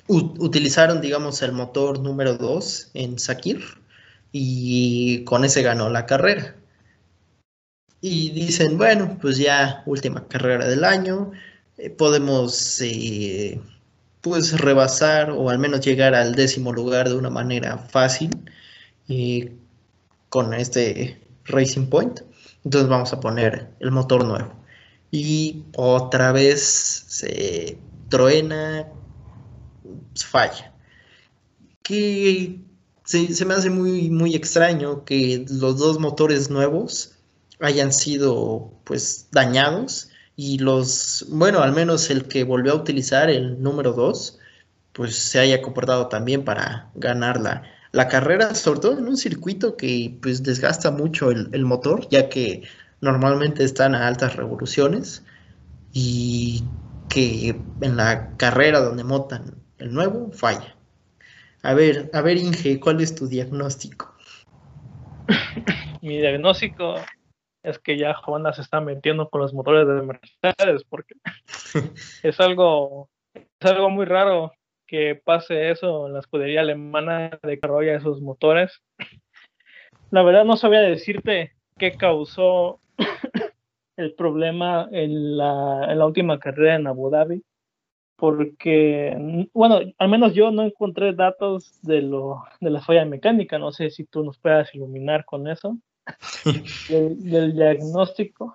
[0.08, 3.64] utilizaron, digamos, el motor número 2 en Sakir
[4.34, 6.58] y con ese ganó la carrera.
[8.02, 11.32] Y dicen, bueno, pues ya última carrera del año,
[11.78, 13.62] eh, podemos eh,
[14.20, 18.32] pues rebasar o al menos llegar al décimo lugar de una manera fácil
[20.28, 22.31] con este Racing Point.
[22.64, 24.54] Entonces vamos a poner el motor nuevo.
[25.12, 26.62] Y otra vez
[27.08, 27.78] se
[28.10, 28.88] truena,
[30.16, 30.74] falla.
[31.84, 32.60] Que
[33.06, 37.16] se, me hace muy, muy extraño que los dos motores nuevos
[37.60, 43.62] hayan sido pues dañados y los, bueno, al menos el que volvió a utilizar el
[43.62, 44.40] número 2,
[44.94, 49.76] pues se haya comportado también para ganar la, la carrera, sobre todo en un circuito
[49.76, 52.64] que pues desgasta mucho el, motor, ya que
[53.02, 55.26] normalmente están a altas revoluciones
[55.92, 56.64] y
[57.10, 60.76] que en la carrera donde montan el nuevo falla.
[61.64, 64.16] A ver, a ver Inge, ¿cuál es tu diagnóstico?
[66.02, 66.96] Mi diagnóstico
[67.64, 71.16] es que ya Honda se está metiendo con los motores de Mercedes porque
[72.24, 74.52] es algo es algo muy raro
[74.92, 78.82] que pase eso en la escudería alemana de desarrolla esos motores.
[80.10, 82.82] La verdad no sabía decirte qué causó
[83.96, 87.42] el problema en la, en la última carrera en Abu Dhabi,
[88.18, 93.72] porque, bueno, al menos yo no encontré datos de, lo, de la falla mecánica, no
[93.72, 95.78] sé si tú nos puedas iluminar con eso,
[96.90, 98.54] del diagnóstico.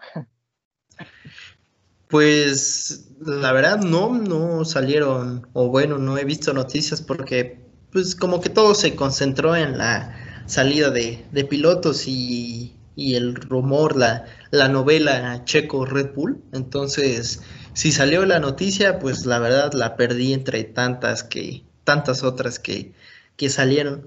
[2.08, 7.58] Pues la verdad no, no salieron, o bueno, no he visto noticias porque
[7.90, 10.14] pues como que todo se concentró en la
[10.46, 16.40] salida de, pilotos y, el rumor, la, la novela Checo Red Bull.
[16.52, 17.42] Entonces,
[17.74, 22.92] si salió la noticia, pues la verdad la perdí entre tantas que, tantas otras que,
[23.36, 24.06] que salieron.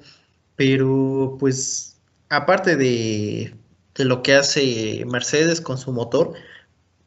[0.56, 1.98] Pero pues
[2.30, 3.56] aparte de,
[3.96, 6.34] de lo que hace Mercedes con su motor,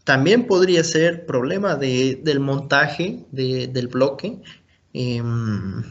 [0.04, 4.40] también podría ser problema del montaje del bloque.
[4.92, 5.82] Em,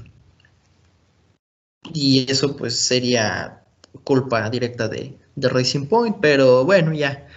[1.94, 3.64] y eso pues sería
[4.04, 6.18] culpa directa de, Racing Point.
[6.22, 7.28] Pero bueno, ya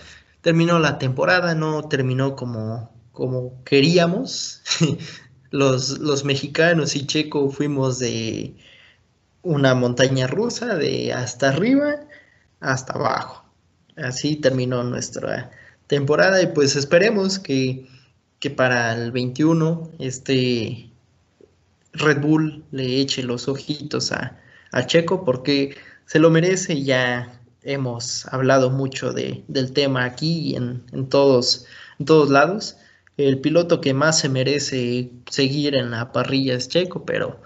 [0.42, 4.62] terminó la temporada, no terminó como, como queríamos.
[5.50, 8.56] los, los mexicanos y Checo fuimos de
[9.42, 12.00] una montaña rusa, de hasta arriba
[12.60, 13.44] hasta abajo.
[13.96, 15.50] Así terminó nuestra
[15.86, 17.86] temporada y pues esperemos que,
[18.56, 20.90] para el 21 este
[21.94, 24.38] Red Bull le eche los ojitos a,
[24.86, 31.08] Checo porque se lo merece ya hemos hablado mucho de, del tema aquí en, en,
[31.08, 31.64] todos,
[31.98, 32.76] en todos lados
[33.16, 37.40] el piloto que más se merece seguir en la parrilla es Checo, pero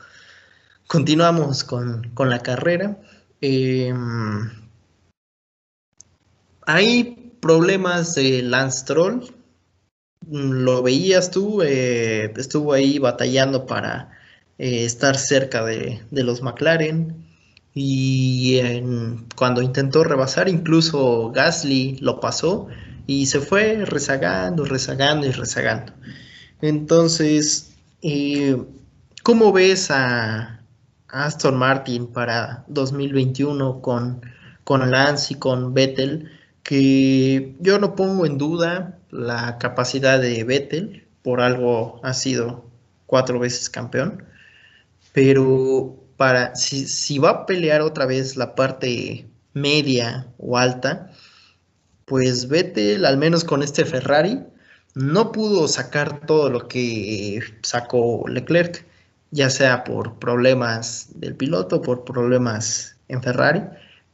[0.87, 2.98] continuamos con, la carrera.
[3.40, 4.51] Em,
[6.66, 9.24] hay problemas de Lance Troll.
[10.31, 14.11] Lo veías tú, eh, estuvo ahí batallando para
[14.59, 17.27] eh, estar cerca de, los McLaren.
[17.74, 18.61] Y
[19.37, 22.68] cuando intentó rebasar, incluso Gasly lo pasó
[23.07, 25.92] y se fue rezagando, rezagando y rezagando.
[26.61, 27.72] Entonces,
[28.03, 28.61] eh,
[29.22, 30.61] ¿cómo ves a
[31.09, 34.22] Aston Martin para 2021 con,
[34.64, 36.38] con Lance y con Vettel?
[36.68, 42.68] Que yo no pongo en duda la capacidad de Vettel, por algo ha sido
[43.07, 44.22] cuatro veces campeón,
[45.14, 51.11] pero para si, si va a pelear otra vez la parte media o alta,
[52.04, 54.44] pues Vettel, al menos con este Ferrari,
[54.94, 58.85] no pudo sacar todo lo que sacó Leclerc,
[59.31, 63.62] ya sea por problemas del piloto, por problemas en Ferrari,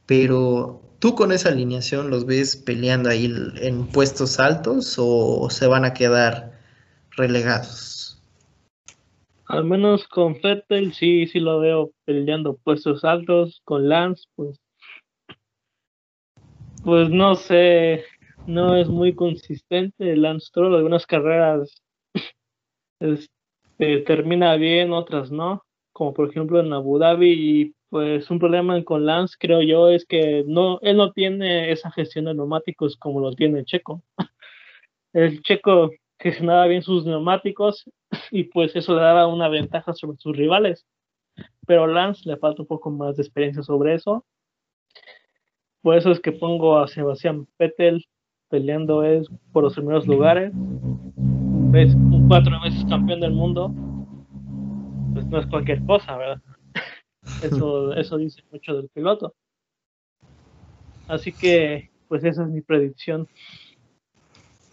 [0.05, 5.85] pero tú con esa alineación los ves peleando ahí en puestos altos o se van
[5.85, 6.59] a quedar
[7.11, 8.19] relegados.
[9.45, 14.59] Al menos con Vettel sí, sí lo veo peleando puestos altos, con Lance pues
[16.83, 18.03] pues no sé,
[18.47, 20.15] no es muy consistente.
[20.15, 21.83] Lance Stroll, algunas carreras
[22.99, 27.31] este, termina bien, otras no, como por ejemplo en Abu Dhabi.
[27.31, 31.91] Y pues un problema con Lance, creo yo, es que no, él no tiene esa
[31.91, 34.03] gestión de neumáticos como lo tiene Checo.
[35.13, 37.89] El Checo gestionaba bien sus neumáticos
[38.31, 40.85] y pues eso le daba una ventaja sobre sus rivales.
[41.67, 44.25] Pero Lance le falta un poco más de experiencia sobre eso
[45.85, 48.03] por eso es que pongo a Sebastián Vettel
[48.49, 50.51] peleando es por los primeros lugares.
[51.75, 53.71] Es un cuatro veces campeón del mundo.
[55.13, 56.41] Pues no es cualquier cosa, ¿verdad?
[57.41, 59.33] Eso, eso dice mucho del piloto.
[61.07, 63.27] Así que, pues esa es mi predicción.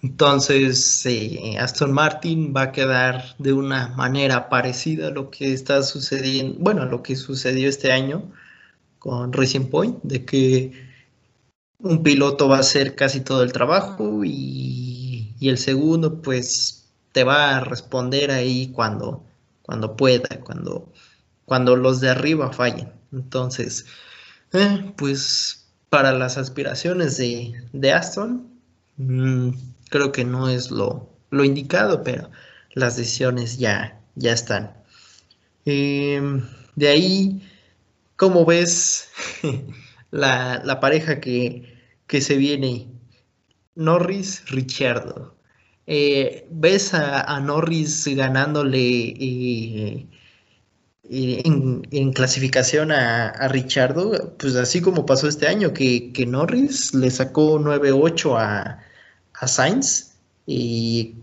[0.03, 1.07] Entonces,
[1.61, 6.83] Aston Martin va a quedar de una manera parecida a lo que está sucediendo, bueno,
[6.83, 8.33] a lo que sucedió este año
[8.99, 10.73] con Racing Point, de que
[11.79, 17.57] un piloto va a hacer casi todo el trabajo y, el segundo pues te va
[17.57, 19.25] a responder ahí cuando,
[19.62, 20.93] cuando pueda, cuando,
[21.44, 22.92] cuando los de arriba fallen.
[23.12, 23.87] Entonces,
[24.52, 28.48] eh, pues para las aspiraciones de, Aston,
[28.96, 29.50] mm,
[29.90, 32.31] creo que no es lo, indicado, pero
[32.74, 34.72] las decisiones ya, ya están.
[35.64, 36.42] Em,
[36.76, 37.48] de ahí,
[38.16, 39.09] ¿cómo ves
[40.11, 42.88] la, la pareja que, que se viene
[43.74, 45.37] Norris Richardo.
[45.87, 48.78] Eh, ¿Ves a, Norris ganándole
[51.05, 54.35] en, clasificación a, a, Richardo?
[54.38, 58.79] Pues así como pasó este año, que, Norris le sacó 9-8 a,
[59.35, 60.15] a Sainz
[60.47, 61.17] y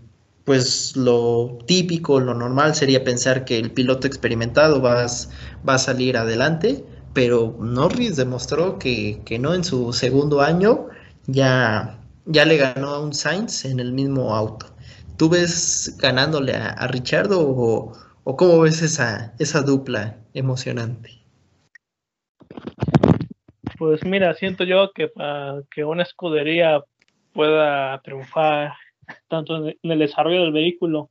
[0.44, 5.06] pues lo típico, lo normal sería pensar que el piloto experimentado va,
[5.68, 10.88] va a salir adelante pero Norris demostró que, no en su segundo año
[11.26, 14.66] ya, ya le ganó a un Sainz en el mismo auto.
[15.16, 17.92] ¿Tú ves ganándole a, a Richardo o,
[18.30, 21.10] o, cómo ves esa, esa dupla emocionante?
[23.78, 26.82] Pues mira, siento yo que para que una escudería
[27.32, 28.74] pueda triunfar
[29.28, 31.10] tanto en el desarrollo del vehículo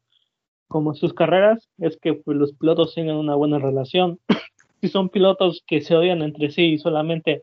[0.70, 4.20] como en sus carreras es que pues, los pilotos tengan una buena relación
[4.82, 7.42] si son pilotos que se odian entre sí y solamente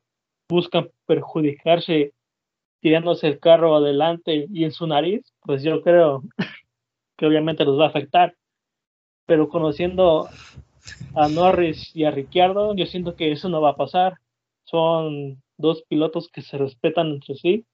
[0.49, 2.13] buscan perjudicarse
[2.81, 6.23] tirándose el carro adelante y en su nariz, pues yo creo
[7.19, 8.35] que obviamente los va a afectar.
[9.27, 10.29] Pero conociendo
[11.15, 14.15] a Norris y a Ricciardo, yo siento que eso no va a pasar.
[14.65, 17.65] Son dos pilotos que se respetan entre sí.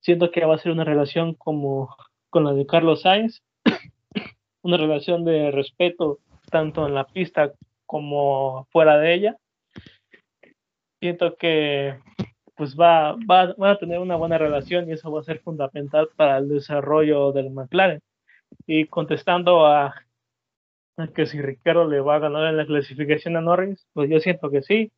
[0.00, 1.94] Siento que va a ser una relación como
[2.30, 3.42] con la de Carlos Sainz,
[4.62, 6.18] una relación de respeto
[6.50, 7.52] tanto en la pista
[7.86, 9.36] como fuera de ella.
[11.00, 11.98] Siento que
[12.56, 16.38] pues va, va, a tener una buena relación y eso va a ser fundamental para
[16.38, 18.00] el desarrollo del McLaren.
[18.66, 19.94] Y contestando a,
[21.14, 24.50] que si Ricardo le va a ganar en la clasificación a Norris, pues yo siento
[24.50, 24.92] que sí.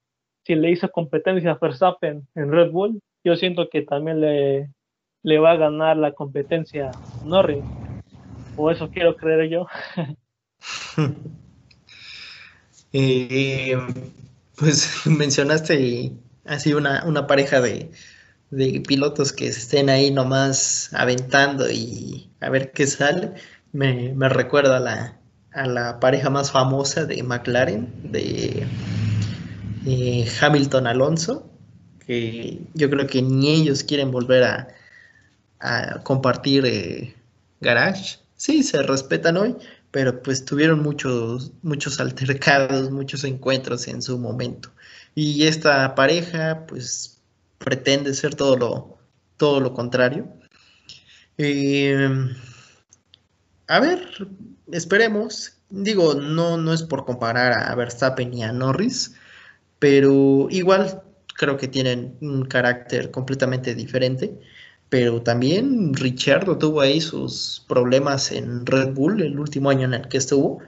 [0.44, 4.70] Si le hizo competencia a Verstappen en Red Bull, yo siento que también le,
[5.22, 7.64] le va a ganar la competencia a Norris.
[8.56, 9.66] O eso quiero creer yo.
[12.98, 13.76] Eh,
[14.56, 16.12] pues mencionaste
[16.46, 17.90] así una, pareja de,
[18.50, 23.34] de pilotos que estén ahí nomás aventando y a ver qué sale,
[23.72, 25.20] me, recuerda a la,
[25.56, 28.66] a la pareja más famosa de McLaren, de
[29.86, 31.50] eh, Hamilton Alonso,
[32.06, 34.68] que yo creo que ni ellos quieren volver a,
[36.04, 37.14] compartir eh,
[37.60, 38.18] garage.
[38.36, 39.56] Sí, se respetan hoy,
[39.90, 44.70] pero pues tuvieron muchos, muchos altercados, muchos encuentros en su momento.
[45.14, 47.18] Y esta pareja, pues,
[47.58, 48.98] pretende ser todo lo,
[49.38, 50.28] todo lo contrario.
[51.38, 52.08] Eh,
[53.68, 54.06] a ver,
[54.72, 55.54] esperemos.
[55.70, 59.14] Digo, no, no es por comparar a Verstappen y a Norris,
[59.78, 61.02] pero igual
[61.36, 64.38] creo que tienen un carácter completamente diferente.
[64.88, 70.08] Pero también Richardo tuvo ahí sus problemas en Red Bull el último año en el
[70.08, 70.60] que estuvo.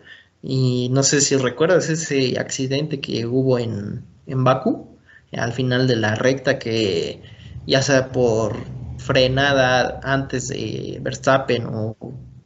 [0.43, 4.89] Y no sé si recuerdas ese accidente que hubo en, en Baku,
[5.33, 7.23] al final de la recta, que
[7.67, 8.57] ya sea por
[8.99, 11.97] frenada antes de Verstappen o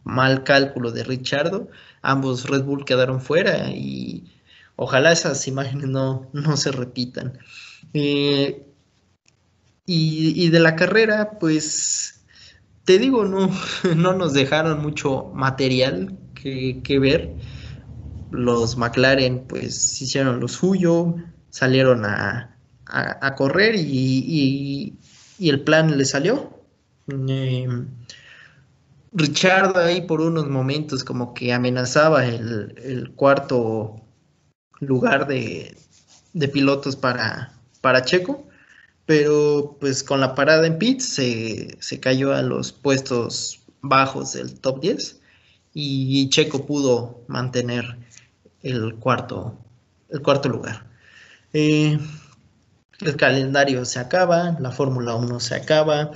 [0.05, 1.69] mal cálculo de Richardo,
[2.03, 4.25] ambos Red Bull quedaron fuera y
[4.77, 7.39] ojalá esas imágenes no, no se repitan.
[7.95, 8.67] Eh,
[9.87, 12.25] y, de la carrera, pues
[12.85, 13.51] te digo, no,
[13.97, 17.35] no nos dejaron mucho material que, ver.
[18.31, 21.17] Los McLaren pues hicieron lo suyo,
[21.51, 22.57] salieron a,
[23.37, 24.97] correr y,
[25.39, 26.59] el plan le salió.
[27.29, 27.69] Eh,
[29.13, 34.01] Richard ahí por unos momentos como que amenazaba el, cuarto
[34.81, 35.77] lugar de,
[36.53, 37.53] pilotos para,
[38.05, 38.47] Checo,
[39.05, 44.81] pero pues con la parada en pits se, cayó a los puestos bajos del top
[44.81, 45.21] 10
[45.75, 47.99] y Checo pudo mantener
[48.63, 49.59] el cuarto,
[50.09, 50.87] el cuarto lugar.
[51.53, 51.99] Eh,
[53.01, 56.13] el calendario se acaba, la Fórmula 1 se acaba.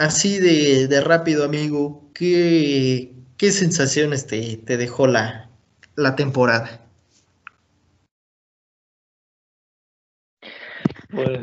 [0.00, 5.50] Así de, rápido, amigo, ¿qué, qué sensaciones te, te dejó la,
[5.94, 6.80] la temporada?
[11.10, 11.40] pues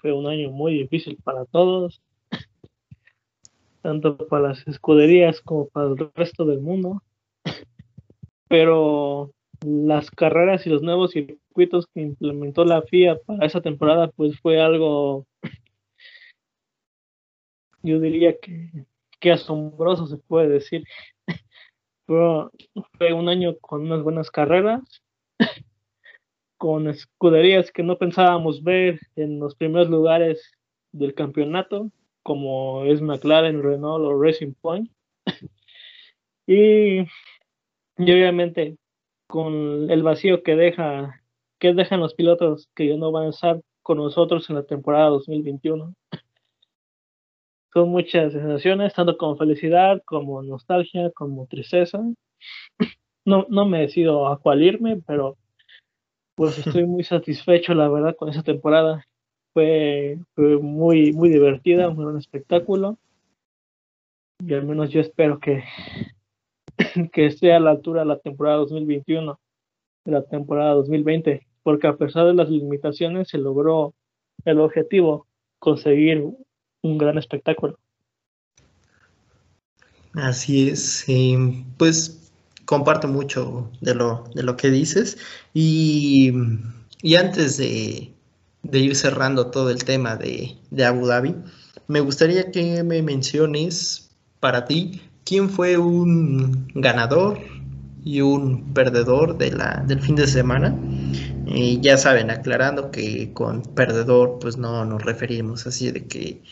[0.00, 2.02] fue un año muy difícil para todos,
[3.82, 7.00] tanto para las escuderías como para el resto del mundo.
[8.48, 9.30] Pero
[9.64, 14.60] las carreras y los nuevos circuitos que implementó la FIA para esa temporada, pues fue
[14.60, 15.26] algo,
[17.82, 18.70] yo diría que,
[19.18, 20.84] que asombroso se puede decir.
[22.06, 24.82] fue un año con unas buenas carreras
[26.58, 30.52] con escuderías que no pensábamos ver en los primeros lugares
[30.92, 31.90] del campeonato,
[32.22, 34.90] como es McLaren, Renault o Racing Point.
[36.46, 37.00] y,
[37.96, 38.76] obviamente
[39.26, 41.22] con el vacío que deja
[41.60, 45.10] que dejan los pilotos que ya no van a estar con nosotros en la temporada
[45.10, 45.94] 2021.
[47.72, 52.00] Son muchas sensaciones, tanto como felicidad, como nostalgia, como tristeza.
[53.24, 55.36] No, no me decido a cuál irme, pero
[56.34, 59.04] pues estoy muy satisfecho, la verdad, con esa temporada.
[59.52, 62.98] Fue, muy, muy divertida, un gran espectáculo.
[64.38, 65.62] Y al menos yo espero que,
[67.12, 69.38] que esté a la altura de la temporada 2021,
[70.06, 73.94] de la temporada 2020, porque a pesar de las limitaciones se logró
[74.44, 75.26] el objetivo,
[75.58, 76.24] conseguir
[76.82, 77.78] un gran espectáculo.
[80.14, 81.06] Así es,
[81.76, 82.32] pues
[82.64, 85.18] comparto mucho de lo, de lo que dices.
[85.54, 86.32] Y,
[87.18, 88.12] antes de,
[88.72, 91.34] ir cerrando todo el tema de, Abu Dhabi,
[91.88, 94.10] me gustaría que me menciones
[94.40, 97.38] para ti quién fue un ganador
[98.04, 100.76] y un perdedor de la, del fin de semana.
[101.80, 106.42] ya saben, aclarando que con perdedor pues no nos referimos así de que eh,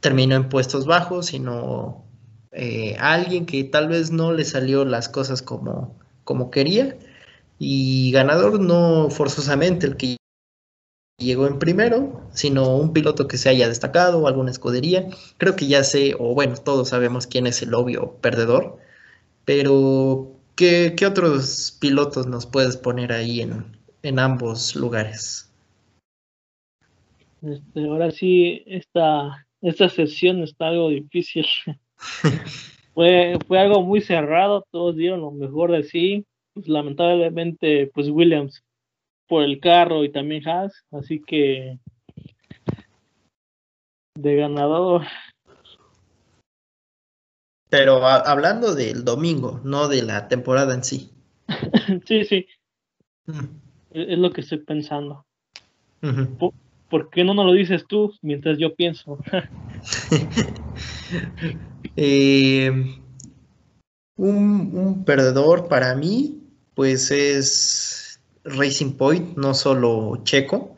[0.00, 2.04] terminó en puestos bajos, sino
[2.52, 6.96] eh, alguien que tal vez no le salió las cosas como, como quería.
[7.58, 10.16] Y ganador no forzosamente el que
[11.18, 15.08] llegó en primero, sino un piloto que se haya destacado o alguna escudería.
[15.36, 18.78] Creo que ya sé, o bueno, todos sabemos quién es el obvio perdedor,
[19.44, 25.47] pero ¿qué, otros pilotos nos puedes poner ahí en, en ambos lugares?
[27.42, 31.46] Este, ahora sí, esta, esta sesión está algo difícil.
[32.94, 36.26] fue, fue algo muy cerrado, todos dieron lo mejor de sí.
[36.54, 38.64] Pues, lamentablemente, pues Williams
[39.28, 41.78] por el carro y también Haas, así que
[44.16, 45.02] de ganador.
[47.68, 51.12] Pero hablando del domingo, no de la temporada en sí.
[52.06, 52.46] sí, sí.
[53.26, 53.44] Mm.
[53.90, 55.26] Es lo que estoy pensando.
[56.88, 59.18] ¿Por qué no nos lo dices tú mientras yo pienso?
[62.00, 62.70] Eh,
[64.16, 70.76] un, perdedor para mí, pues es Racing Point, no solo Checo,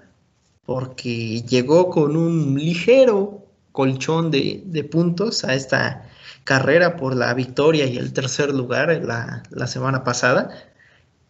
[0.64, 6.08] porque llegó con un ligero colchón de, puntos a esta
[6.44, 10.70] carrera por la victoria y el tercer lugar la semana pasada.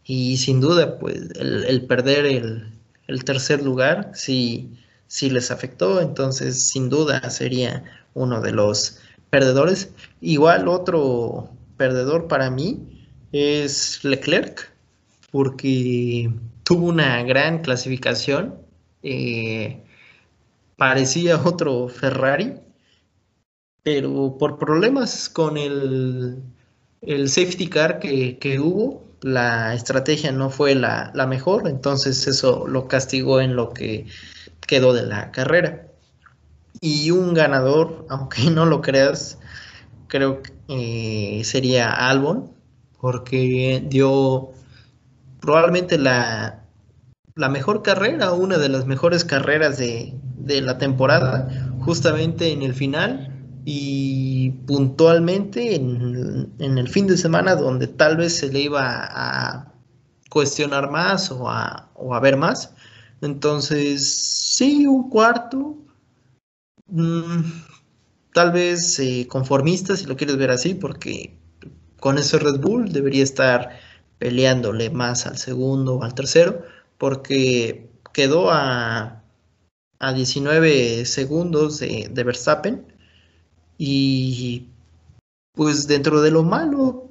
[0.04, 2.72] Y sin duda, pues el, perder el,
[3.24, 4.72] tercer lugar sí,
[5.06, 6.00] sí les afectó.
[6.00, 7.84] Entonces, sin duda, sería
[8.14, 9.00] uno de los
[9.30, 9.92] perdedores.
[10.20, 14.72] Igual otro perdedor para mí es Leclerc,
[15.30, 16.32] porque
[16.62, 18.54] tuvo una gran clasificación.
[19.02, 19.82] Eh,
[20.76, 22.54] parecía otro Ferrari
[23.82, 26.42] pero por problemas con el,
[27.28, 33.56] safety car que, hubo, la estrategia no fue la, mejor, entonces eso lo castigó en
[33.56, 34.06] lo que
[34.66, 35.86] quedó de la carrera.
[36.80, 39.38] Y un ganador, aunque no lo creas,
[40.08, 42.52] creo que eh, sería Albon,
[43.00, 44.50] porque dio
[45.40, 46.64] probablemente la,
[47.34, 51.48] la mejor carrera, una de las mejores carreras de, de la temporada,
[51.80, 53.29] justamente en el final
[53.64, 59.72] y puntualmente en, el fin de semana donde tal vez se le iba a
[60.30, 61.88] cuestionar más o a,
[62.22, 62.74] ver más.
[63.20, 64.12] Entonces,
[64.56, 65.76] sí, un cuarto,
[66.88, 67.42] mm,
[68.32, 71.36] tal vez eh, conformista si lo quieres ver así, porque
[71.98, 73.70] con ese Red Bull debería estar
[74.18, 76.62] peleándole más al segundo o al tercero,
[76.98, 79.22] porque quedó a,
[79.98, 82.89] a 19 segundos de, de Verstappen
[83.82, 84.68] y
[85.54, 87.10] pues dentro de lo malo,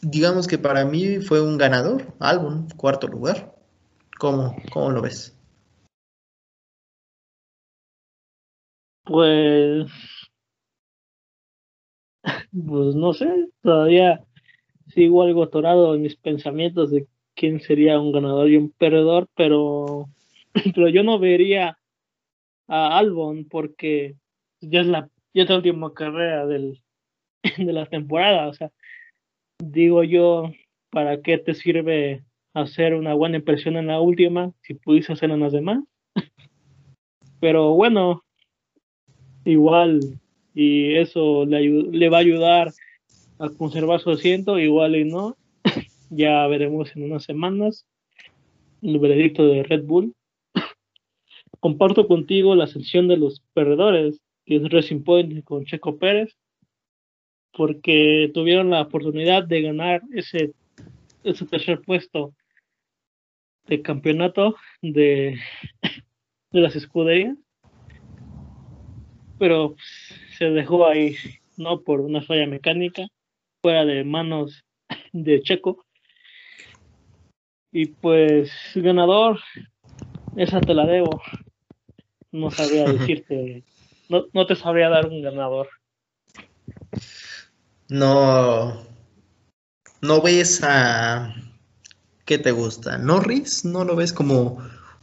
[0.00, 3.54] digamos que para mí fue un ganador, álbum, cuarto lugar.
[4.18, 5.36] ¿Cómo, cómo lo ves?
[9.04, 9.90] Pues,
[12.22, 14.24] pues no sé, todavía
[14.86, 20.08] sigo algo atorado en mis pensamientos de quién sería un ganador y un perdedor, pero,
[20.74, 21.78] pero yo no vería
[22.66, 24.16] a Albon porque
[24.62, 26.80] ya es la y esta última carrera del,
[27.58, 28.48] de la temporada.
[28.48, 28.70] O sea,
[29.58, 30.52] digo yo,
[30.90, 32.24] ¿para qué te sirve
[32.54, 35.84] hacer una buena impresión en la última si pudiste hacerlo en las demás?
[37.40, 38.24] Pero bueno,
[39.44, 40.00] igual,
[40.54, 42.72] y eso le, le va a ayudar
[43.38, 45.36] a conservar su asiento, igual y no.
[46.10, 47.86] ya veremos en unas semanas
[48.82, 50.14] el veredicto de Red Bull.
[51.60, 56.34] Comparto contigo la sección de los perdedores que es Racing Point con Checo Pérez,
[57.52, 60.54] porque tuvieron la oportunidad de ganar ese,
[61.22, 62.34] ese tercer puesto
[63.66, 65.38] de campeonato de,
[66.50, 67.36] de las escuderías,
[69.38, 69.76] pero
[70.38, 71.14] se dejó ahí,
[71.58, 71.82] ¿no?
[71.82, 73.06] Por una falla mecánica,
[73.60, 74.64] fuera de manos
[75.12, 75.84] de Checo.
[77.70, 79.40] Y pues, ganador,
[80.36, 81.20] esa te la debo.
[82.32, 83.62] No sabía decirte
[84.08, 85.68] no, no te sabría dar un ganador.
[87.88, 88.86] No.
[90.00, 91.34] No ves a.
[92.24, 92.98] ¿Qué te gusta?
[92.98, 93.64] ¿Norris?
[93.64, 94.58] ¿No lo ves como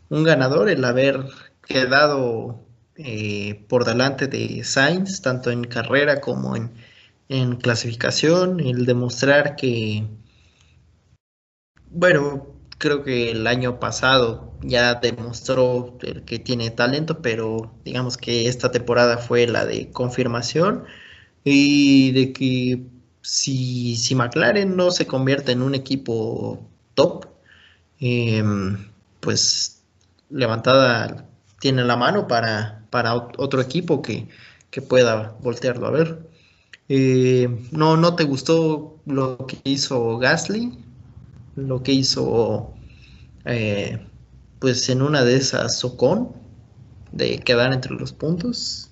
[0.10, 1.26] un ganador el haber
[1.68, 2.64] quedado
[2.96, 6.72] eh, por delante de Sainz, tanto en carrera como en,
[7.30, 8.60] en clasificación?
[8.60, 10.08] El demostrar que.
[11.90, 18.72] Bueno, creo que el año pasado ya demostró que tiene talento, pero digamos que esta
[18.72, 20.86] temporada fue la de confirmación
[21.44, 22.84] y de que
[23.22, 27.26] si, si McLaren no se convierte en un equipo top,
[28.00, 29.84] em, pues
[30.30, 31.28] levantada
[31.60, 34.28] tiene la mano para, para otro equipo que,
[34.90, 36.30] pueda voltearlo a ver.
[36.90, 40.85] Eh, no, ¿No te gustó lo que hizo Gasly?
[41.56, 42.74] Lo que hizo
[43.46, 44.00] eh,
[44.60, 46.32] pues en una de esas Socon
[47.12, 48.92] de quedar entre los puntos.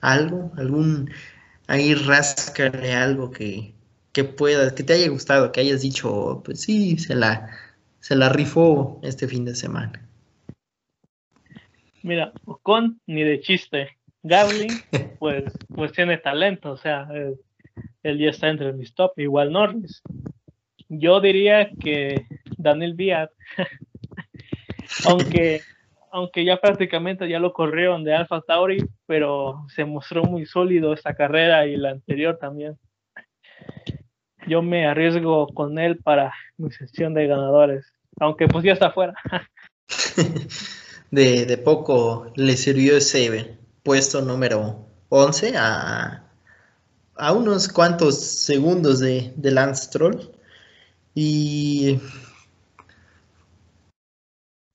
[0.00, 1.10] Algo algún
[1.68, 3.72] ahí rascarle algo que,
[4.12, 7.50] que pueda que te haya gustado que hayas dicho pues sí se la
[8.00, 10.06] se la rifó este fin de semana.
[12.02, 13.96] Mira Ocon ni de chiste.
[14.24, 14.72] Gavlin
[15.18, 15.44] pues
[15.74, 17.08] pues tiene talento o sea
[18.02, 20.02] él ya está entre mis top igual Norris
[20.94, 22.26] yo diría que
[22.58, 23.30] Daniel Viat,
[25.06, 25.62] aunque,
[26.10, 31.14] aunque ya prácticamente ya lo corrieron de Alfa Tauri, pero se mostró muy sólido esta
[31.14, 32.78] carrera y la anterior también.
[34.46, 37.86] Yo me arriesgo con él para mi sesión de ganadores,
[38.20, 39.14] aunque pues ya está fuera.
[41.10, 46.24] de, poco le sirvió ese puesto número 11 a,
[47.16, 50.32] a unos cuantos segundos de, de Lance Troll.
[51.14, 52.00] Y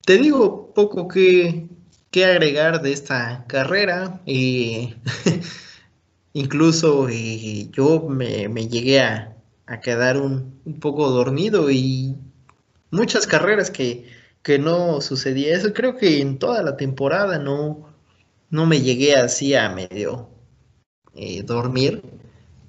[0.05, 1.67] te digo poco que,
[2.11, 4.21] que agregar de esta carrera.
[4.25, 4.95] Y
[6.33, 9.35] incluso eh, yo me, llegué a,
[9.81, 12.15] quedar un, un, poco dormido y
[12.91, 14.07] muchas carreras que,
[14.43, 15.73] que no sucedía eso.
[15.73, 17.89] Creo que en toda la temporada no,
[18.49, 20.29] no me llegué así a medio
[21.15, 22.03] eh, dormir,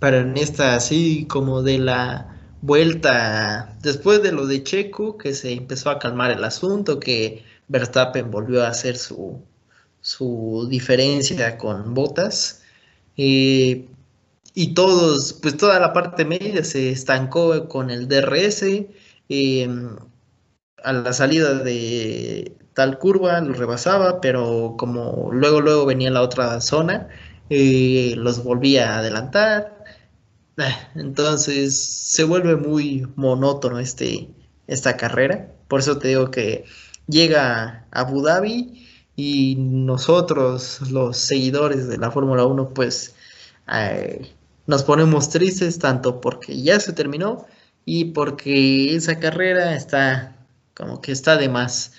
[0.00, 5.52] pero en esta así como de la vuelta, después de lo de Checo, que se
[5.52, 9.42] empezó a calmar el asunto, que Verstappen volvió a hacer su,
[10.00, 12.62] su diferencia con botas.
[13.16, 13.88] Eh,
[14.54, 18.62] y todos, pues toda la parte media se estancó con el DRS.
[19.28, 19.68] Eh,
[20.82, 26.61] a la salida de tal curva lo rebasaba, pero como luego luego venía la otra
[26.61, 27.09] zona,
[27.50, 29.77] eh, los volvía a adelantar.
[30.94, 34.28] Entonces se vuelve muy monótono este,
[34.66, 35.52] esta carrera.
[35.68, 36.64] Por eso te digo que
[37.06, 38.86] llega a Abu Dhabi
[39.16, 43.14] y nosotros, los seguidores de la Fórmula 1, pues
[43.72, 44.32] eh,
[44.66, 47.46] nos ponemos tristes tanto porque ya se terminó
[47.84, 50.36] y porque esa carrera está
[50.74, 51.92] como que está de más.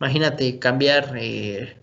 [0.00, 1.76] Imagínate cambiar, eh,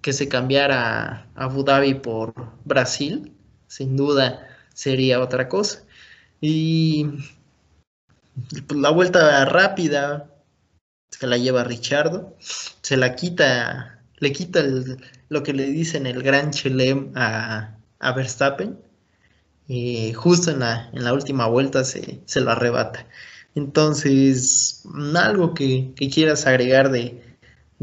[0.00, 2.32] que se cambiara Abu Dhabi por
[2.64, 3.32] Brasil,
[3.66, 4.49] sin duda
[4.80, 5.82] sería otra cosa.
[6.40, 7.04] Y
[8.66, 10.30] pues, la vuelta rápida
[11.10, 12.34] se la lleva Richardo,
[12.80, 14.62] se la quita, le quita
[15.28, 18.78] lo que le dicen el gran Chelem a, a Verstappen.
[19.68, 23.06] Y justo en la, en la última vuelta se, se lo arrebata.
[23.54, 24.82] Entonces,
[25.14, 27.22] algo que, quieras agregar de,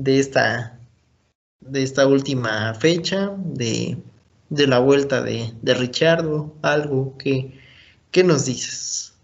[0.03, 0.79] esta,
[1.59, 3.97] de esta última fecha, de,
[4.49, 7.59] la vuelta de, de Richardo, algo que,
[8.11, 9.19] ¿qué nos dices?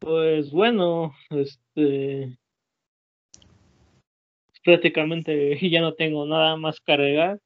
[0.00, 2.38] Pues bueno, este
[4.64, 7.40] prácticamente ya no tengo nada más que agregar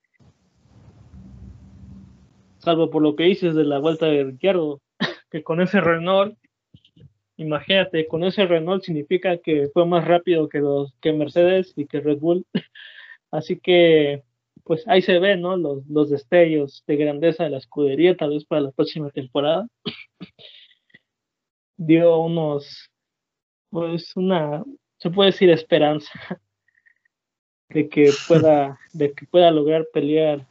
[2.62, 4.80] salvo por lo que dices de la vuelta de Ricciardo,
[5.30, 6.38] que con ese Renault,
[7.42, 12.00] imagínate, con ese Renault significa que fue más rápido que los que Mercedes y que
[12.00, 12.46] Red Bull.
[13.30, 14.22] Así que,
[14.64, 15.56] pues ahí se ven, ¿no?
[15.56, 19.66] Los, los destellos de grandeza de la escudería, tal vez para la próxima temporada.
[21.76, 22.90] Dio unos,
[23.70, 24.64] pues una,
[24.98, 26.12] se puede decir esperanza
[27.70, 30.46] de que pueda, de que pueda lograr pelear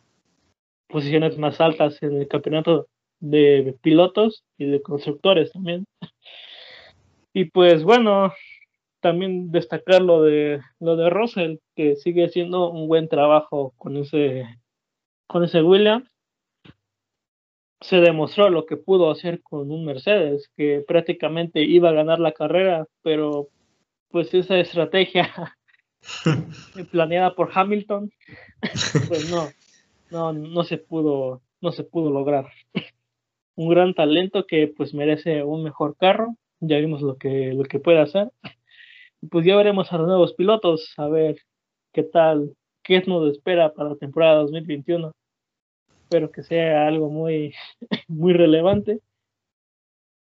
[0.88, 2.88] posiciones más altas en el campeonato
[3.22, 5.86] de pilotos y de constructores también.
[7.34, 8.34] Y pues bueno,
[9.02, 14.46] también destacar lo de lo de Russell, que sigue haciendo un buen trabajo con ese
[15.28, 16.10] con ese Williams.
[17.82, 22.32] Se demostró lo que pudo hacer con un Mercedes, que prácticamente iba a ganar la
[22.32, 23.48] carrera, pero
[24.10, 25.32] pues esa estrategia
[26.92, 28.12] planeada por Hamilton,
[29.08, 29.50] pues no,
[30.12, 32.46] no, no se pudo, no se pudo lograr.
[33.56, 37.80] un gran talento que pues merece un mejor carro, ya vimos lo que, lo que
[37.80, 38.32] puede hacer.
[39.30, 41.38] Pues ya veremos a los nuevos pilotos, a ver
[41.94, 45.12] qué tal, qué nos espera para la temporada 2021.
[46.04, 47.54] Espero que sea algo muy,
[48.08, 49.00] muy relevante.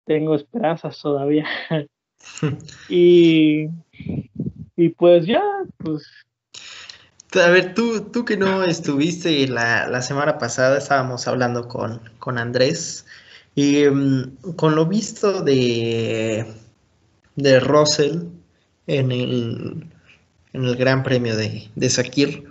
[0.06, 1.46] Tengo esperanzas todavía.
[2.90, 3.68] y,
[4.76, 5.44] y pues ya,
[5.78, 6.04] pues
[7.40, 13.06] a ver, tú, tú que no estuviste la, semana pasada, estábamos hablando con, con Andrés,
[13.56, 16.45] y em, con lo visto de,
[17.36, 18.24] de Russell
[18.88, 19.86] en el,
[20.54, 22.45] en el Gran Premio de, de Sakir,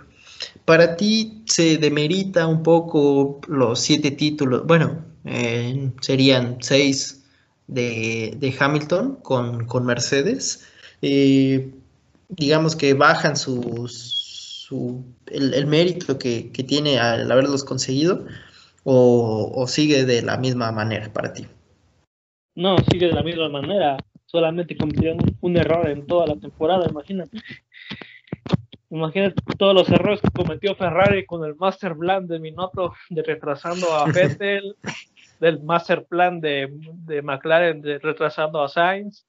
[0.65, 4.65] ¿para ti se demerita un poco los siete títulos?
[4.65, 7.23] Bueno, eh, serían seis
[7.67, 10.63] de, de Hamilton con, con Mercedes.
[11.01, 11.71] Eh,
[12.29, 14.21] digamos que bajan sus
[15.27, 18.25] el, mérito que, tiene al haberlos conseguido
[18.83, 21.47] o, sigue de la misma manera para ti?
[22.55, 23.97] No, sigue de la misma manera.
[24.25, 27.37] Solamente cometieron un, error en toda la temporada, imagínate.
[28.89, 33.93] Imagínate todos los errores que cometió Ferrari con el master plan de Minotto, de retrasando
[33.93, 34.75] a Vettel,
[35.39, 36.69] del master plan de,
[37.05, 39.25] de McLaren, de retrasando a Sainz,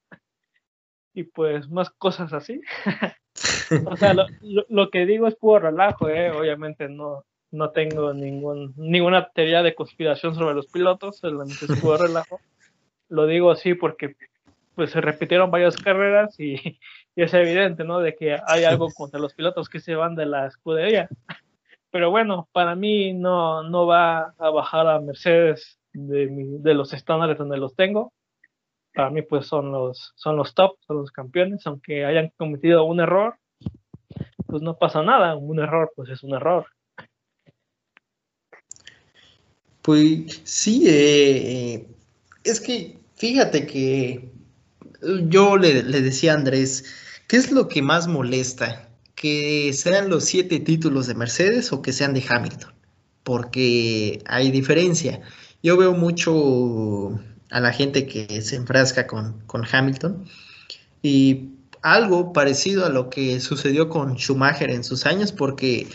[1.14, 2.60] y pues más cosas así.
[3.86, 4.26] o sea, lo,
[4.68, 6.30] lo, que digo es puro relajo, ¿eh?
[6.30, 11.98] Obviamente no, no tengo ningún, ninguna teoría de conspiración sobre los pilotos, solamente es puro
[11.98, 12.40] relajo.
[13.08, 14.16] Lo digo así porque
[14.74, 16.78] pues se repitieron varias carreras y, y,
[17.22, 18.00] es evidente, ¿no?
[18.00, 21.08] De que hay algo contra los pilotos que se van de la escudería.
[21.90, 27.36] Pero bueno, para mí no, no va a bajar a Mercedes de, de los estándares
[27.36, 28.14] donde los tengo.
[28.94, 33.00] Para mí pues son los, son los top, son los campeones, aunque hayan cometido un
[33.00, 33.36] error,
[34.46, 36.66] pues no pasa nada, un error pues es un error.
[39.82, 41.86] Pues sí, eh, eh,
[42.44, 44.30] es que fíjate que
[45.28, 46.84] yo le, le, decía a Andrés,
[47.26, 48.88] ¿qué es lo que más molesta?
[49.16, 52.72] ¿Que sean los siete títulos de Mercedes o que sean de Hamilton?
[53.24, 55.20] Porque hay diferencia.
[55.62, 57.20] Yo veo mucho
[57.50, 60.24] a la gente que se enfrasca con, con Hamilton
[61.02, 61.50] y
[61.82, 65.88] algo parecido a lo que sucedió con Schumacher en sus años, porque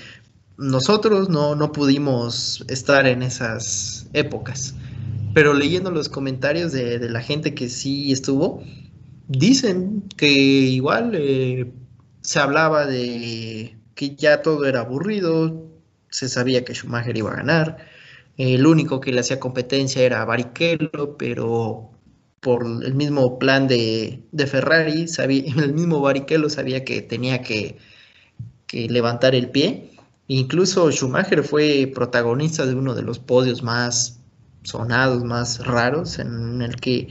[0.57, 4.75] nosotros no, no pudimos estar en esas épocas.
[5.33, 8.63] Pero leyendo los comentarios de, de la gente que sí estuvo,
[9.27, 11.71] dicen que igual eh,
[12.21, 15.67] se hablaba de que ya todo era aburrido,
[16.09, 17.77] se sabía que Schumacher iba a ganar,
[18.37, 21.91] el único que le hacía competencia era Barrichello, pero
[22.39, 27.77] por el mismo plan de, de Ferrari, sabía, el mismo Barrichello sabía que tenía que,
[28.65, 29.96] que levantar el pie
[30.27, 34.19] Incluso Schumacher fue protagonista de uno de los podios más
[34.63, 37.09] sonados, más raros, en el que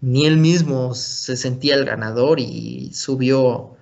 [0.00, 3.76] ni él mismo se sentía el ganador y subió,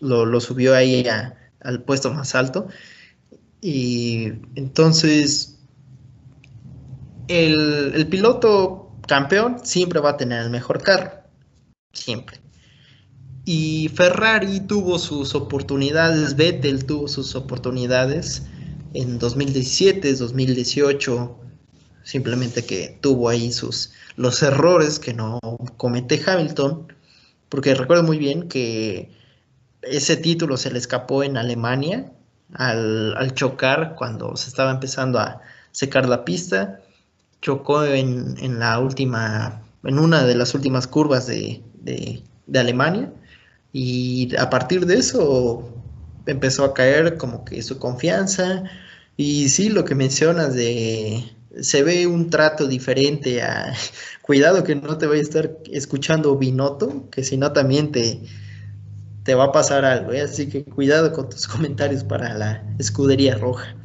[0.00, 1.04] lo, subió ahí
[1.60, 2.68] al puesto más alto.
[3.60, 5.58] Y entonces,
[7.28, 11.12] el, el piloto campeón siempre va a tener el mejor carro,
[11.92, 12.41] siempre.
[13.44, 18.44] Y Ferrari tuvo sus oportunidades, Vettel tuvo sus oportunidades
[18.94, 21.36] en 2017, 2018,
[22.04, 25.40] simplemente que tuvo ahí sus los errores que no
[25.76, 26.92] comete Hamilton,
[27.48, 29.10] porque recuerdo muy bien que
[29.82, 32.12] ese título se le escapó en Alemania
[32.54, 35.40] al, chocar cuando se estaba empezando a
[35.72, 36.80] secar la pista,
[37.40, 43.10] chocó en, en la última, en una de las últimas curvas de, de Alemania
[43.72, 45.72] y a partir de eso
[46.26, 48.64] empezó a caer como que su confianza.
[49.16, 51.24] Y sí, lo que mencionas de
[51.60, 53.74] se ve un trato diferente a
[54.22, 58.22] cuidado que no te vaya a estar escuchando Binoto, que si no también te,
[59.24, 60.22] te va a pasar algo, ¿eh?
[60.22, 63.76] así que cuidado con tus comentarios para la escudería roja.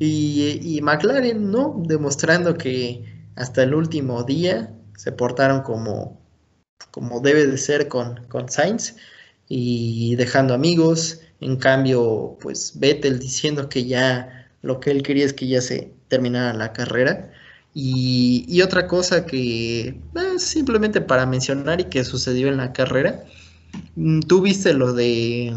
[0.00, 1.82] Y, y, McLaren, ¿no?
[1.84, 3.04] Demostrando que
[3.34, 6.20] hasta el último día se portaron como,
[6.92, 8.94] como debe de ser con, con Sainz
[9.48, 11.20] y dejando amigos.
[11.40, 15.92] En cambio, pues Vettel diciendo que ya lo que él quería es que ya se
[16.08, 17.30] terminara la carrera.
[17.74, 23.24] Y, otra cosa que eh, simplemente para mencionar y que sucedió en la carrera,
[23.96, 25.54] mm, tú viste lo de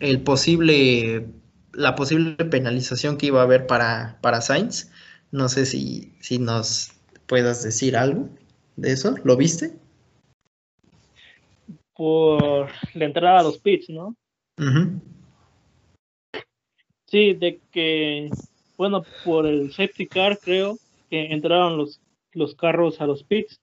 [0.00, 1.28] el posible,
[1.72, 4.90] la posible penalización que iba a haber para, para Sainz.
[5.30, 6.92] No sé si, si nos
[7.26, 8.28] puedas decir algo
[8.76, 9.14] de eso.
[9.24, 9.76] ¿Lo viste?
[11.98, 14.14] Por la entrada a los pits, ¿no?
[17.06, 18.30] Sí, de que,
[18.76, 20.78] bueno, por el safety car creo
[21.10, 22.00] que entraron los,
[22.34, 23.60] los carros a los pits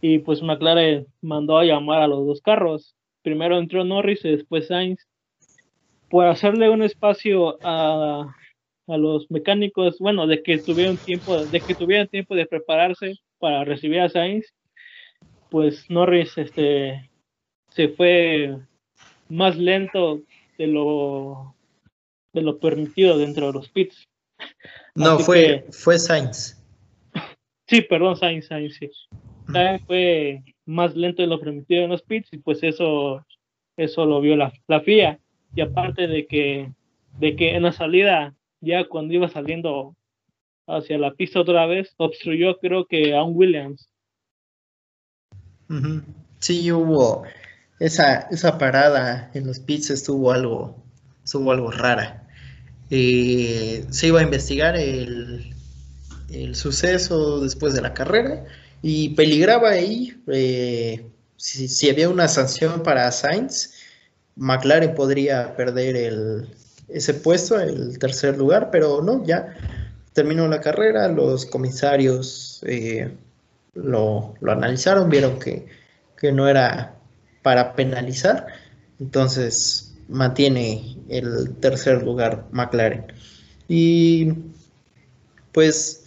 [0.00, 2.94] y pues McLaren mandó a llamar a los dos carros.
[3.22, 5.04] Primero entró Norris y después Sainz
[6.08, 8.36] por hacerle un espacio a,
[8.86, 13.64] a los mecánicos, bueno, de que tuvieran tiempo, de que tuvieran tiempo de prepararse para
[13.64, 14.46] recibir a Sainz,
[15.48, 17.07] pues Norris este
[17.70, 18.56] se fue
[19.28, 20.20] más lento
[20.56, 21.54] de lo
[22.32, 24.04] de lo permitido dentro de los pits.
[24.94, 26.62] No, fue, fue Sainz.
[27.66, 28.90] Sí, perdón, Sainz, Sainz, sí.
[29.86, 33.24] fue más lento de lo permitido en los pits y pues eso,
[33.76, 35.18] eso lo vio la, la FIA.
[35.54, 36.72] Y aparte de que,
[37.18, 39.96] de que en la salida, ya cuando iba saliendo
[40.66, 43.88] hacia la pista otra vez, obstruyó creo que a un Williams.
[46.38, 47.24] Sí, hubo,
[47.80, 50.76] esa, esa parada en los pits estuvo algo,
[51.24, 52.26] estuvo algo rara.
[52.90, 55.54] Eh, se iba a investigar el,
[56.30, 58.44] el, suceso después de la carrera
[58.82, 61.06] y peligraba ahí, eh,
[61.36, 63.74] si, si, había una sanción para Sainz,
[64.36, 66.48] McLaren podría perder el,
[66.88, 69.54] ese puesto, el tercer lugar, pero no, ya
[70.14, 73.12] terminó la carrera, los comisarios eh,
[73.74, 75.66] lo, lo, analizaron, vieron que,
[76.16, 76.97] que no era
[77.48, 78.46] para penalizar.
[79.00, 83.06] Entonces mantiene el tercer lugar McLaren.
[83.68, 84.34] Y
[85.52, 86.04] pues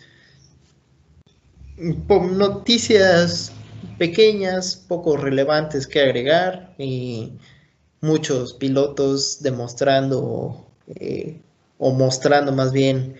[1.78, 3.52] noticias
[3.98, 7.34] pequeñas, poco relevantes que agregar y
[8.02, 10.64] muchos pilotos demostrando
[10.94, 11.42] eh,
[11.80, 13.16] o mostrando más bien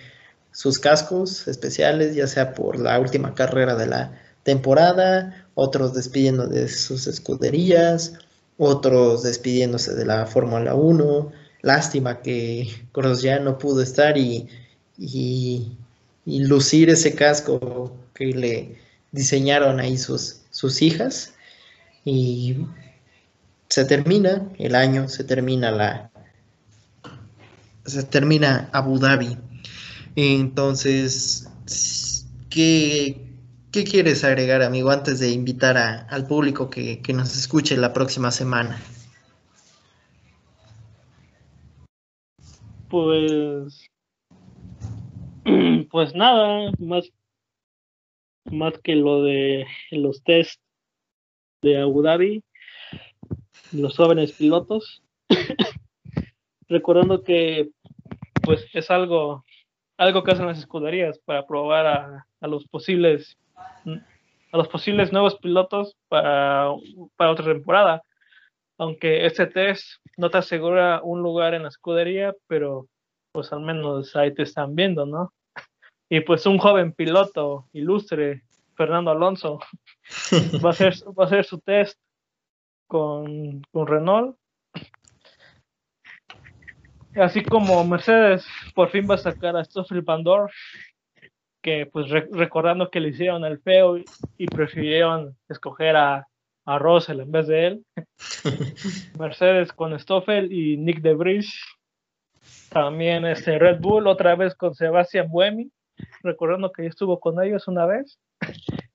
[0.52, 6.68] sus cascos especiales, ya sea por la última carrera de la temporada, otros despidiendo de
[6.68, 8.14] sus escuderías,
[8.58, 11.32] otros despidiéndose de la Fórmula 1.
[11.62, 12.68] Lástima que
[13.22, 14.48] ya no pudo estar y,
[14.98, 15.78] y,
[16.26, 18.78] lucir ese casco que le
[19.12, 21.34] diseñaron ahí sus, sus hijas.
[22.04, 22.66] Y
[23.70, 26.12] se termina el año, se termina la.
[27.86, 29.38] Se termina Abu Dhabi.
[30.16, 31.48] Entonces,
[32.50, 33.31] ¿qué,
[33.72, 38.78] ¿Qué quieres agregar, amigo, antes de invitar al público que, nos escuche la próxima semana?
[42.90, 43.88] Pues,
[45.90, 47.10] pues nada, más,
[48.52, 50.60] más que lo de los test
[51.62, 52.44] de Abu Dhabi,
[53.72, 55.02] los jóvenes pilotos,
[56.68, 57.70] recordando que
[58.44, 59.46] pues es algo,
[59.96, 63.38] algo que hacen las escuderías para probar a, a los posibles
[63.86, 66.68] a los posibles nuevos pilotos para,
[67.16, 68.04] para otra temporada.
[68.78, 72.88] Aunque este test no te asegura un lugar en la escudería, pero
[73.32, 75.34] pues al menos ahí te están viendo, ¿no?
[76.10, 78.44] Y pues un joven piloto ilustre,
[78.76, 79.60] Fernando Alonso,
[80.64, 81.98] va a hacer, va a hacer su test
[82.88, 84.36] con, con Renault.
[87.16, 90.50] Así como Mercedes por fin va a sacar a Stoffel Pandor
[91.62, 96.28] que pues recordando que le hicieron el feo y, prefirieron escoger a,
[96.66, 97.86] a, Russell en vez de él.
[99.20, 101.54] Mercedes con Stoffel y Nick de Vries.
[102.70, 105.72] También este Red Bull otra vez con Sebastian Buemi,
[106.24, 108.18] recordando que estuvo con ellos una vez.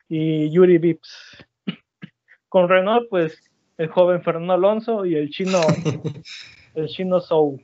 [0.08, 1.44] Y Yuri Vips.
[2.48, 3.42] Con Renault, pues
[3.76, 5.60] el joven Fernando Alonso y el chino,
[6.74, 7.60] el chino Sou.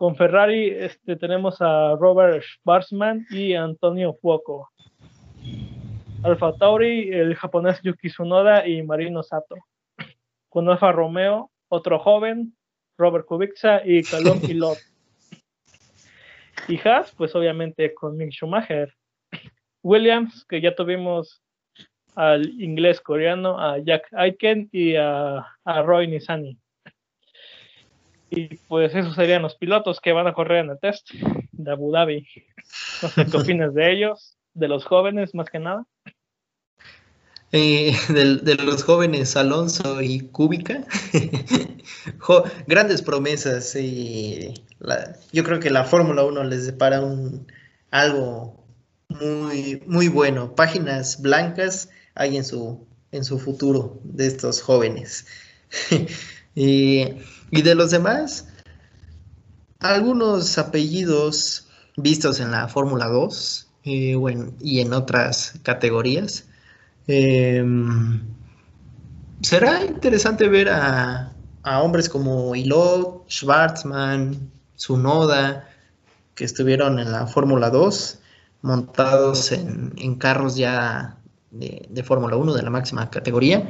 [0.00, 4.70] Con Ferrari este, tenemos a Robert Schwarzman y Antonio Fuoco.
[6.22, 9.56] Alfa Tauri, el japonés Yuki Tsunoda y Marino Sato.
[10.48, 12.56] Con Alfa Romeo, otro joven,
[12.96, 14.78] Robert Kubica y Calum Ilot.
[16.66, 18.94] Y Haas, pues obviamente con Mick Schumacher.
[19.82, 21.42] Williams, que ya tuvimos
[22.14, 26.58] al inglés coreano, a Jack Aiken y a, a Roy Nisani.
[28.30, 31.10] Y pues esos serían los pilotos que van a correr en el test
[31.52, 32.26] de Abu Dhabi.
[33.02, 35.84] No sé qué opinas de ellos, de los jóvenes más que nada.
[37.52, 40.84] Eh, de, los jóvenes Alonso y Cúbica,
[42.66, 43.74] grandes promesas.
[43.74, 44.54] y
[45.32, 47.46] yo creo que la Fórmula 1 les depara un,
[47.90, 48.64] algo
[49.08, 50.54] muy, muy bueno.
[50.54, 55.26] Páginas blancas hay en su, en su futuro de estos jóvenes.
[56.54, 57.06] y
[57.50, 58.48] y de los demás,
[59.80, 64.16] algunos apellidos vistos en la Fórmula 2 eh,
[64.60, 66.44] y en otras categorías.
[67.06, 68.20] Em,
[69.40, 71.32] será interesante ver a,
[71.82, 75.68] hombres como Ilot, Schwarzman, Sunoda,
[76.34, 78.18] que estuvieron en la Fórmula 2,
[78.62, 81.18] montados en, carros ya
[81.50, 83.68] de, de Fórmula 1 de la máxima categoría,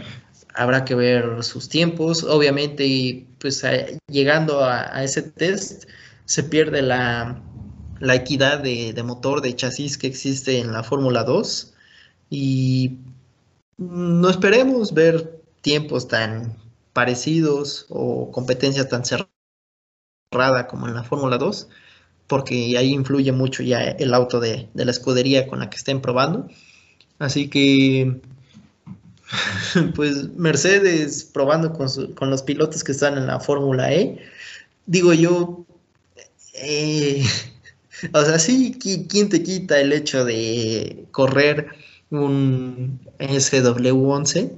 [0.55, 3.65] habrá que ver sus tiempos, obviamente, pues
[4.07, 5.85] llegando a, ese test
[6.27, 7.43] se pierde la,
[8.01, 11.75] equidad de, motor, de chasis que existe en la Fórmula 2
[12.29, 12.99] y
[13.79, 16.57] no esperemos ver tiempos tan
[16.93, 21.69] parecidos o competencia tan cerrada como en la Fórmula 2,
[22.27, 26.01] porque ahí influye mucho ya el auto de, de la escudería con la que estén
[26.01, 26.47] probando.
[27.19, 28.21] Así que
[29.95, 34.19] pues Mercedes probando con, los pilotos que están en la Fórmula E.
[34.87, 35.65] Digo yo,
[36.55, 37.25] eh,
[38.13, 38.77] o sea, sí,
[39.09, 41.69] ¿quién te quita el hecho de correr
[42.11, 44.53] un SW11?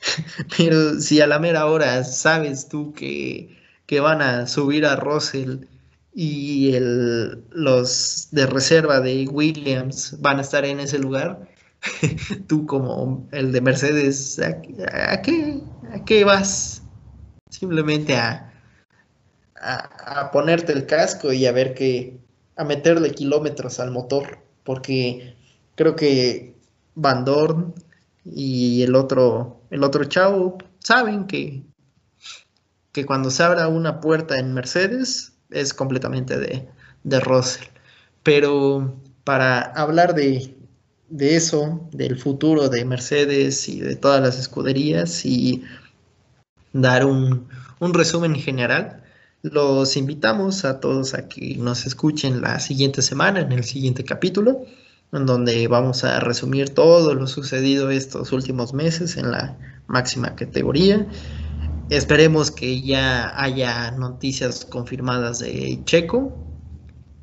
[0.56, 3.56] Pero si a la mera hora sabes tú que,
[4.00, 5.64] van a subir a Russell
[6.14, 11.48] y el, los de reserva de Williams van a estar en ese lugar,
[12.46, 14.60] tú como el de Mercedes, ¿a,
[15.22, 15.60] qué,
[15.92, 16.82] a qué, vas?
[17.50, 18.52] Simplemente a,
[19.60, 22.18] a, ponerte el casco y a ver que,
[22.56, 25.36] a meterle kilómetros al motor, porque
[25.76, 26.54] creo que
[26.94, 27.74] Van Dorn
[28.24, 31.62] y el otro, el otro chavo saben que,
[32.92, 36.68] que cuando se abra una puerta en Mercedes es completamente de,
[37.04, 37.68] de Russell.
[38.22, 40.57] Pero para hablar de,
[41.08, 45.64] de eso, del futuro de Mercedes y de todas las escuderías y
[46.72, 47.48] dar un,
[47.80, 49.02] un resumen general.
[49.42, 54.64] Los invitamos a todos a que nos escuchen la siguiente semana, en el siguiente capítulo,
[55.12, 59.56] en donde vamos a resumir todo lo sucedido estos últimos meses en la
[59.86, 61.06] máxima categoría.
[61.88, 66.36] Esperemos que ya haya noticias confirmadas de Checo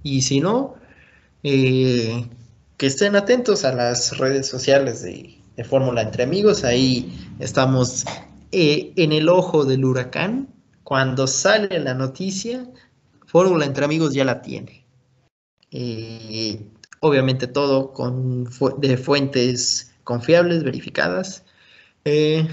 [0.01, 0.75] y si no,
[1.43, 2.25] eh,
[2.77, 6.65] que estén atentos a las redes sociales de, Fórmula Entre Amigos.
[6.65, 8.03] Ahí estamos
[8.51, 10.49] eh, en el ojo del huracán.
[10.83, 12.69] Cuando sale la noticia,
[13.25, 14.85] Fórmula Entre Amigos ya la tiene.
[15.71, 16.61] Eh,
[16.99, 18.49] obviamente todo con
[18.79, 21.45] de fuentes confiables, verificadas.
[22.03, 22.45] Eh,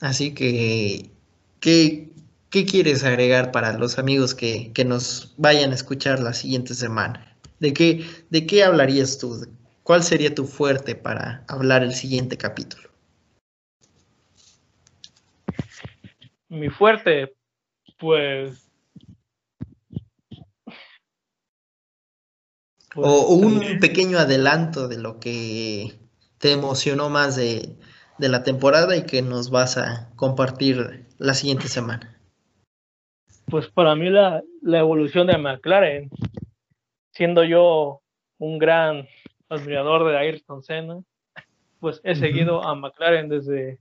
[0.00, 1.10] así que,
[1.58, 2.10] ¿qué,
[2.50, 7.36] quieres agregar para los amigos que, que, nos vayan a escuchar la siguiente semana?
[7.58, 9.44] ¿De qué, ¿De qué hablarías tú?
[9.84, 12.88] ¿Cuál sería tu fuerte para hablar el siguiente capítulo?
[16.48, 17.34] Mi fuerte,
[17.98, 18.66] pues...
[22.94, 25.92] o, pues, un pequeño adelanto de lo que
[26.38, 27.76] te emocionó más de,
[28.18, 32.18] la temporada y que nos vas a compartir la siguiente semana.
[33.50, 36.08] Pues para mí la, la evolución de McLaren,
[37.12, 38.00] siendo yo
[38.38, 39.06] un gran
[39.48, 41.02] admirador de Ayrton Senna,
[41.80, 43.78] pues he seguido a McLaren desde,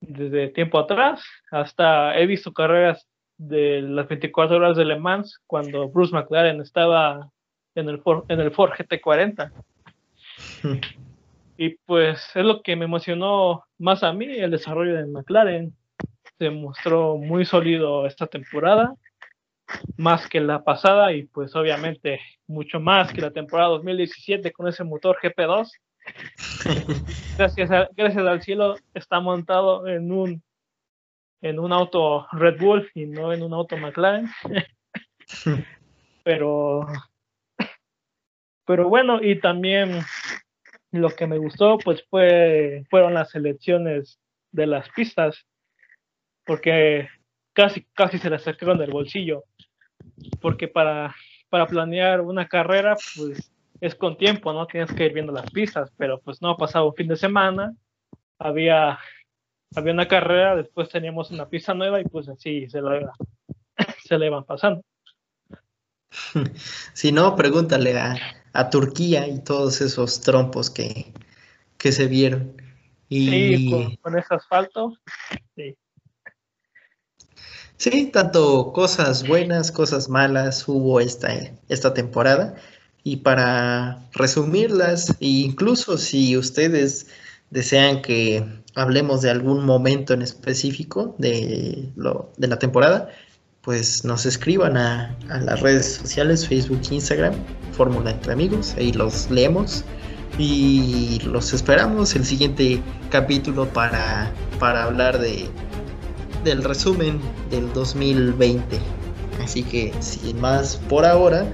[0.00, 3.06] desde tiempo atrás, hasta he visto carreras
[3.36, 7.30] de las 24 horas de Le Mans cuando Bruce McLaren estaba
[7.74, 9.52] en el Ford, en el Ford GT40.
[11.56, 15.72] Y pues es lo que me emocionó más a mí, el desarrollo de McLaren.
[16.36, 18.94] Se mostró muy sólido esta temporada
[19.96, 24.84] más que la pasada y pues obviamente mucho más que la temporada 2017 con ese
[24.84, 25.70] motor GP2.
[27.38, 30.42] gracias, gracias al cielo está montado en un
[31.40, 34.28] en un auto Red Bull y no en un auto McLaren.
[36.24, 36.86] pero
[38.66, 40.00] pero bueno, y también
[40.90, 44.18] lo que me gustó pues fue fueron las selecciones
[44.52, 45.44] de las pistas
[46.46, 47.08] porque
[47.52, 49.44] casi casi se las sacaron del bolsillo
[50.40, 51.14] porque para,
[51.48, 53.50] para planear una carrera, pues
[53.80, 54.66] es con tiempo, ¿no?
[54.66, 57.74] Tienes que ir viendo las pistas, pero pues no ha pasado un fin de semana,
[58.38, 58.98] había,
[59.74, 62.90] había una carrera, después teníamos una pista nueva y pues así se, lo,
[64.04, 64.82] se le van pasando.
[66.92, 68.16] Si no, pregúntale a,
[68.52, 71.12] a Turquía y todos esos trompos que,
[71.76, 72.56] que se vieron.
[73.08, 73.28] Y...
[73.28, 74.96] Sí, con, con ese asfalto,
[75.56, 75.76] sí.
[77.76, 81.32] Sí, tanto cosas buenas, cosas malas hubo esta,
[81.68, 82.54] esta temporada.
[83.02, 87.08] Y para resumirlas, e incluso si ustedes
[87.50, 88.44] desean que
[88.74, 93.10] hablemos de algún momento en específico de, lo, de la temporada,
[93.64, 97.34] pues nos escriban a, las redes sociales, Facebook, Instagram,
[97.72, 99.84] Fórmula entre Amigos, ahí los leemos
[100.38, 105.48] y los esperamos el siguiente capítulo para, para hablar de
[106.44, 107.20] del resumen
[107.50, 108.78] del 2020.
[109.42, 111.44] Así que sin más por ahora,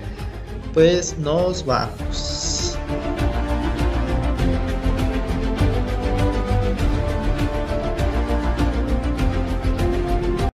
[0.75, 2.77] pues nos vamos.